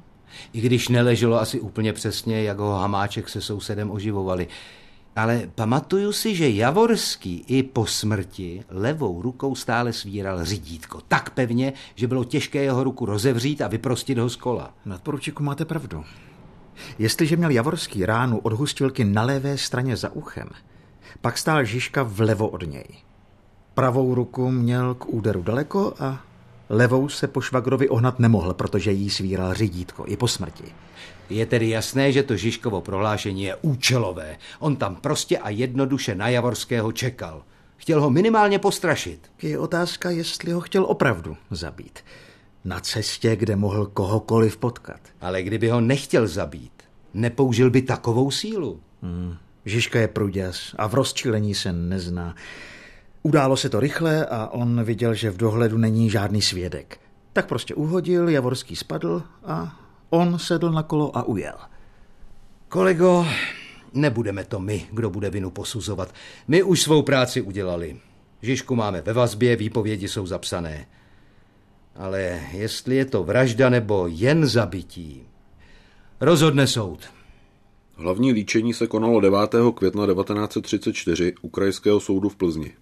I 0.53 0.61
když 0.61 0.89
neleželo 0.89 1.41
asi 1.41 1.61
úplně 1.61 1.93
přesně, 1.93 2.43
jak 2.43 2.59
ho 2.59 2.73
Hamáček 2.73 3.29
se 3.29 3.41
sousedem 3.41 3.91
oživovali. 3.91 4.49
Ale 5.17 5.51
pamatuju 5.55 6.13
si, 6.13 6.35
že 6.35 6.49
Javorský 6.49 7.45
i 7.47 7.63
po 7.63 7.87
smrti 7.87 8.65
levou 8.69 9.23
rukou 9.23 9.55
stále 9.55 9.93
svíral 9.93 10.45
řídítko. 10.45 11.01
Tak 11.09 11.31
pevně, 11.31 11.73
že 11.95 12.07
bylo 12.07 12.25
těžké 12.25 12.63
jeho 12.63 12.85
ruku 12.85 13.07
rozevřít 13.07 13.63
a 13.63 13.69
vyprostit 13.69 14.19
ho 14.19 14.31
z 14.31 14.37
kola. 14.37 14.75
Nadporučíku 14.85 15.43
máte 15.43 15.65
pravdu. 15.65 16.05
Jestliže 16.99 17.37
měl 17.37 17.51
Javorský 17.51 18.07
ránu 18.07 18.39
od 18.39 18.53
hustilky 18.53 19.05
na 19.05 19.23
levé 19.23 19.59
straně 19.59 19.97
za 19.97 20.13
uchem, 20.13 20.49
pak 21.21 21.39
stál 21.39 21.65
Žižka 21.65 22.03
vlevo 22.03 22.49
od 22.49 22.63
něj. 22.63 22.85
Pravou 23.75 24.15
ruku 24.15 24.51
měl 24.51 24.95
k 24.95 25.07
úderu 25.09 25.43
daleko 25.43 25.95
a 25.99 26.21
levou 26.69 27.09
se 27.09 27.29
po 27.29 27.41
švagrovi 27.41 27.89
ohnat 27.89 28.19
nemohl, 28.19 28.55
protože 28.55 28.93
jí 28.93 29.11
svíral 29.11 29.55
řídítko 29.55 30.05
i 30.07 30.17
po 30.17 30.29
smrti. 30.29 30.65
Je 31.31 31.47
tedy 31.47 31.69
jasné, 31.69 32.13
že 32.13 32.23
to 32.23 32.37
Žižkovo 32.37 32.81
prohlášení 32.81 33.43
je 33.43 33.57
účelové. 33.63 34.37
On 34.59 34.77
tam 34.77 34.97
prostě 34.97 35.39
a 35.39 35.51
jednoduše 35.51 36.15
na 36.15 36.29
Javorského 36.29 36.93
čekal. 36.93 37.43
Chtěl 37.77 38.01
ho 38.01 38.11
minimálně 38.11 38.59
postrašit. 38.59 39.31
Je 39.43 39.59
otázka, 39.59 40.11
jestli 40.11 40.53
ho 40.53 40.61
chtěl 40.61 40.85
opravdu 40.85 41.37
zabít. 41.51 41.99
Na 42.65 42.81
cestě, 42.81 43.37
kde 43.37 43.57
mohl 43.57 43.87
kohokoliv 43.87 44.57
potkat. 44.57 45.01
Ale 45.21 45.43
kdyby 45.43 45.69
ho 45.69 45.81
nechtěl 45.81 46.27
zabít, 46.27 46.73
nepoužil 47.15 47.71
by 47.71 47.83
takovou 47.83 48.31
sílu. 48.31 48.81
Hmm. 49.03 49.37
Žižka 49.65 50.01
je 50.01 50.09
pruděs 50.09 50.75
a 50.79 50.87
v 50.87 50.95
rozčilení 50.95 51.55
se 51.55 51.73
nezná. 51.73 52.35
Událo 53.23 53.57
se 53.57 53.69
to 53.69 53.81
rychle 53.81 54.27
a 54.27 54.49
on 54.49 54.85
viděl, 54.85 55.15
že 55.15 55.31
v 55.31 55.37
dohledu 55.37 55.79
není 55.79 56.11
žádný 56.11 56.43
svědek. 56.43 57.01
Tak 57.33 57.47
prostě 57.47 57.75
uhodil, 57.75 58.29
Javorský 58.29 58.77
spadl 58.77 59.23
a 59.45 59.84
on 60.15 60.39
sedl 60.39 60.71
na 60.71 60.83
kolo 60.83 61.17
a 61.17 61.23
ujel. 61.23 61.59
Kolego, 62.69 63.27
nebudeme 63.93 64.45
to 64.45 64.61
my, 64.61 64.87
kdo 64.93 65.11
bude 65.11 65.31
vinu 65.31 65.51
posuzovat. 65.51 66.15
My 66.49 66.63
už 66.63 66.83
svou 66.83 67.03
práci 67.03 67.41
udělali. 67.41 67.97
Žižku 68.43 68.75
máme 68.75 69.03
ve 69.03 69.13
vazbě, 69.13 69.57
výpovědi 69.57 70.09
jsou 70.09 70.27
zapsané. 70.27 70.87
Ale 71.97 72.41
jestli 72.53 72.97
je 72.97 73.05
to 73.05 73.25
vražda 73.25 73.69
nebo 73.71 74.07
jen 74.07 74.47
zabití, 74.47 75.23
rozhodne 76.21 76.67
soud. 76.67 77.01
Hlavní 77.97 78.33
líčení 78.33 78.75
se 78.75 78.87
konalo 78.87 79.21
9. 79.21 79.39
května 79.75 80.07
1934 80.07 81.35
u 81.43 81.49
Krajského 81.49 82.01
soudu 82.01 82.29
v 82.29 82.37
Plzni. 82.37 82.73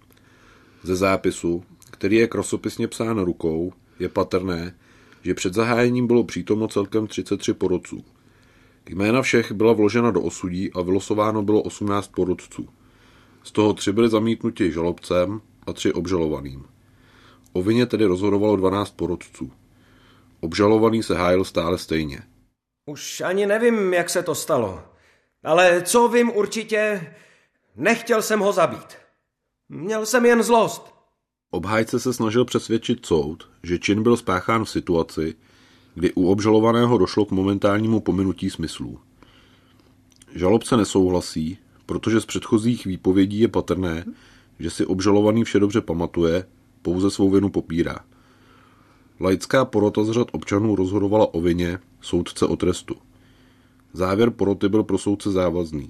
Ze 0.83 0.95
zápisu, 0.95 1.63
který 1.91 2.15
je 2.15 2.27
krasopisně 2.27 2.87
psán 2.87 3.19
rukou, 3.19 3.73
je 3.99 4.09
patrné, 4.09 4.73
že 5.23 5.33
před 5.33 5.53
zahájením 5.53 6.07
bylo 6.07 6.23
přítomno 6.23 6.67
celkem 6.67 7.07
33 7.07 7.53
porodců. 7.53 8.05
Jména 8.89 9.21
všech 9.21 9.51
byla 9.51 9.73
vložena 9.73 10.11
do 10.11 10.21
osudí 10.21 10.71
a 10.73 10.81
vylosováno 10.81 11.43
bylo 11.43 11.61
18 11.61 12.07
porodců. 12.07 12.69
Z 13.43 13.51
toho 13.51 13.73
tři 13.73 13.91
byly 13.91 14.09
zamítnuti 14.09 14.71
žalobcem 14.71 15.41
a 15.67 15.73
tři 15.73 15.93
obžalovaným. 15.93 16.65
O 17.53 17.63
vině 17.63 17.85
tedy 17.85 18.05
rozhodovalo 18.05 18.55
12 18.55 18.91
porodců. 18.91 19.51
Obžalovaný 20.39 21.03
se 21.03 21.15
hájil 21.15 21.43
stále 21.43 21.77
stejně. 21.77 22.19
Už 22.85 23.21
ani 23.21 23.45
nevím, 23.45 23.93
jak 23.93 24.09
se 24.09 24.23
to 24.23 24.35
stalo. 24.35 24.83
Ale 25.43 25.81
co 25.81 26.07
vím 26.07 26.31
určitě, 26.35 27.13
nechtěl 27.75 28.21
jsem 28.21 28.39
ho 28.39 28.51
zabít. 28.51 28.97
Měl 29.69 30.05
jsem 30.05 30.25
jen 30.25 30.43
zlost. 30.43 30.92
Obhájce 31.53 31.99
se 31.99 32.13
snažil 32.13 32.45
přesvědčit 32.45 33.05
soud, 33.05 33.49
že 33.63 33.79
čin 33.79 34.03
byl 34.03 34.17
spáchán 34.17 34.65
v 34.65 34.69
situaci, 34.69 35.35
kdy 35.95 36.13
u 36.13 36.27
obžalovaného 36.27 36.97
došlo 36.97 37.25
k 37.25 37.31
momentálnímu 37.31 37.99
pominutí 37.99 38.49
smyslů. 38.49 38.99
Žalobce 40.35 40.77
nesouhlasí, 40.77 41.57
protože 41.85 42.21
z 42.21 42.25
předchozích 42.25 42.85
výpovědí 42.85 43.39
je 43.39 43.47
patrné, 43.47 44.05
že 44.59 44.69
si 44.69 44.85
obžalovaný 44.85 45.43
vše 45.43 45.59
dobře 45.59 45.81
pamatuje, 45.81 46.45
pouze 46.81 47.11
svou 47.11 47.29
vinu 47.29 47.49
popírá. 47.49 47.99
Laická 49.19 49.65
porota 49.65 50.03
z 50.03 50.11
řad 50.11 50.27
občanů 50.31 50.75
rozhodovala 50.75 51.33
o 51.33 51.41
vině, 51.41 51.79
soudce 52.01 52.45
o 52.45 52.55
trestu. 52.55 52.95
Závěr 53.93 54.29
poroty 54.29 54.69
byl 54.69 54.83
pro 54.83 54.97
soudce 54.97 55.31
závazný. 55.31 55.89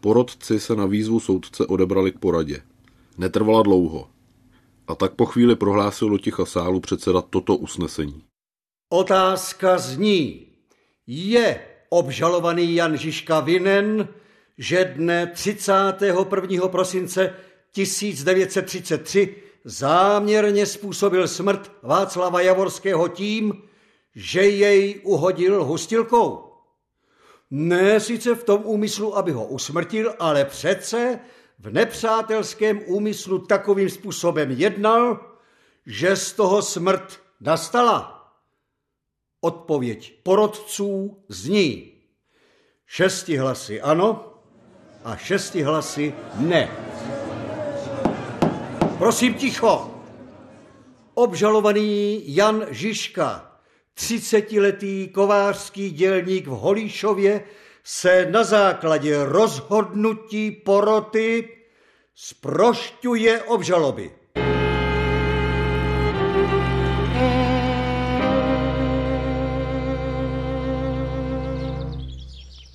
Porotci 0.00 0.60
se 0.60 0.76
na 0.76 0.86
výzvu 0.86 1.20
soudce 1.20 1.66
odebrali 1.66 2.12
k 2.12 2.18
poradě. 2.18 2.62
Netrvala 3.18 3.62
dlouho. 3.62 4.08
A 4.90 4.94
tak 4.94 5.14
po 5.14 5.26
chvíli 5.26 5.56
prohlásil 5.56 6.10
do 6.10 6.18
ticha 6.18 6.44
sálu 6.44 6.80
předseda 6.80 7.22
toto 7.22 7.56
usnesení. 7.56 8.22
Otázka 8.88 9.78
zní, 9.78 10.46
je 11.06 11.60
obžalovaný 11.88 12.74
Jan 12.74 12.96
Žižka 12.96 13.40
vinen, 13.40 14.08
že 14.58 14.84
dne 14.84 15.26
31. 15.26 16.68
prosince 16.68 17.34
1933 17.72 19.36
záměrně 19.64 20.66
způsobil 20.66 21.28
smrt 21.28 21.72
Václava 21.82 22.40
Javorského 22.40 23.08
tím, 23.08 23.62
že 24.14 24.42
jej 24.42 25.00
uhodil 25.04 25.64
hustilkou. 25.64 26.44
Ne 27.50 28.00
sice 28.00 28.34
v 28.34 28.44
tom 28.44 28.62
úmyslu, 28.64 29.16
aby 29.16 29.32
ho 29.32 29.46
usmrtil, 29.46 30.14
ale 30.18 30.44
přece 30.44 31.20
v 31.60 31.72
nepřátelském 31.72 32.80
úmyslu 32.86 33.38
takovým 33.38 33.90
způsobem 33.90 34.50
jednal, 34.50 35.26
že 35.86 36.16
z 36.16 36.32
toho 36.32 36.62
smrt 36.62 37.20
nastala? 37.40 38.16
Odpověď 39.40 40.22
porodců 40.22 41.22
zní 41.28 41.92
šesti 42.86 43.36
hlasy 43.36 43.80
ano 43.80 44.34
a 45.04 45.16
šesti 45.16 45.62
hlasy 45.62 46.14
ne. 46.36 46.70
Prosím 48.98 49.34
ticho. 49.34 49.94
Obžalovaný 51.14 52.22
Jan 52.34 52.66
Žižka, 52.70 53.60
třicetiletý 53.94 55.08
kovářský 55.08 55.90
dělník 55.90 56.46
v 56.46 56.50
Holíšově, 56.50 57.44
se 57.84 58.26
na 58.30 58.44
základě 58.44 59.24
rozhodnutí 59.24 60.50
poroty 60.50 61.48
sprošťuje 62.14 63.42
obžaloby. 63.42 64.10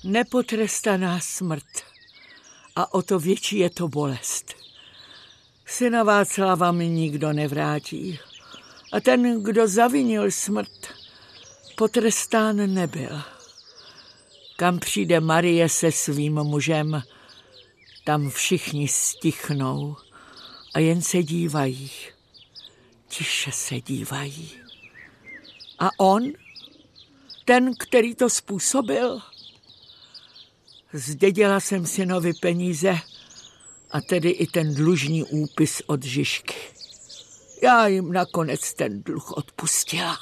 Nepotrestaná 0.04 1.20
smrt. 1.20 1.64
A 2.76 2.94
o 2.94 3.02
to 3.02 3.18
větší 3.18 3.58
je 3.58 3.70
to 3.70 3.88
bolest. 3.88 4.54
Syna 5.66 6.02
Václava 6.02 6.72
mi 6.72 6.88
nikdo 6.88 7.32
nevrátí. 7.32 8.18
A 8.92 9.00
ten, 9.00 9.42
kdo 9.42 9.68
zavinil 9.68 10.30
smrt, 10.30 10.86
potrestán 11.76 12.74
nebyl. 12.74 13.35
Kam 14.56 14.78
přijde 14.78 15.20
Marie 15.20 15.68
se 15.68 15.92
svým 15.92 16.34
mužem, 16.34 17.02
tam 18.04 18.30
všichni 18.30 18.88
stichnou 18.88 19.96
a 20.74 20.78
jen 20.78 21.02
se 21.02 21.22
dívají. 21.22 21.90
Tiše 23.08 23.52
se 23.52 23.80
dívají. 23.80 24.50
A 25.78 25.90
on, 25.98 26.22
ten, 27.44 27.74
který 27.78 28.14
to 28.14 28.30
způsobil, 28.30 29.20
zdědila 30.92 31.60
jsem 31.60 31.86
synovi 31.86 32.32
peníze 32.40 32.98
a 33.90 34.00
tedy 34.00 34.30
i 34.30 34.46
ten 34.46 34.74
dlužní 34.74 35.24
úpis 35.24 35.82
od 35.86 36.04
Žižky. 36.04 36.54
Já 37.62 37.86
jim 37.86 38.12
nakonec 38.12 38.74
ten 38.74 39.02
dluh 39.02 39.32
odpustila, 39.32 40.18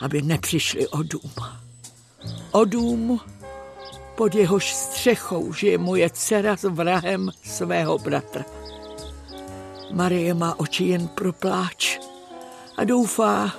aby 0.00 0.22
nepřišli 0.22 0.88
o 0.88 1.02
dům. 1.02 1.32
O 2.50 2.64
dům, 2.64 3.20
pod 4.16 4.34
jehož 4.34 4.74
střechou 4.74 5.52
žije 5.52 5.78
moje 5.78 6.10
dcera 6.10 6.56
s 6.56 6.68
vrahem 6.68 7.30
svého 7.42 7.98
bratra. 7.98 8.44
Marie 9.92 10.34
má 10.34 10.60
oči 10.60 10.84
jen 10.84 11.08
pro 11.08 11.32
pláč 11.32 11.98
a 12.76 12.84
doufá, 12.84 13.54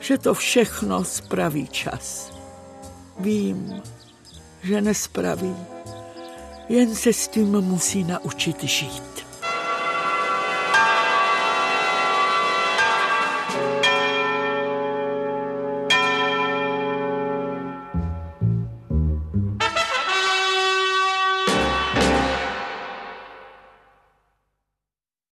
že 0.00 0.18
to 0.18 0.34
všechno 0.34 1.04
spraví 1.04 1.68
čas. 1.68 2.32
Vím, 3.18 3.82
že 4.62 4.80
nespraví, 4.80 5.56
jen 6.68 6.94
se 6.94 7.12
s 7.12 7.28
tím 7.28 7.60
musí 7.60 8.04
naučit 8.04 8.62
žít. 8.62 9.11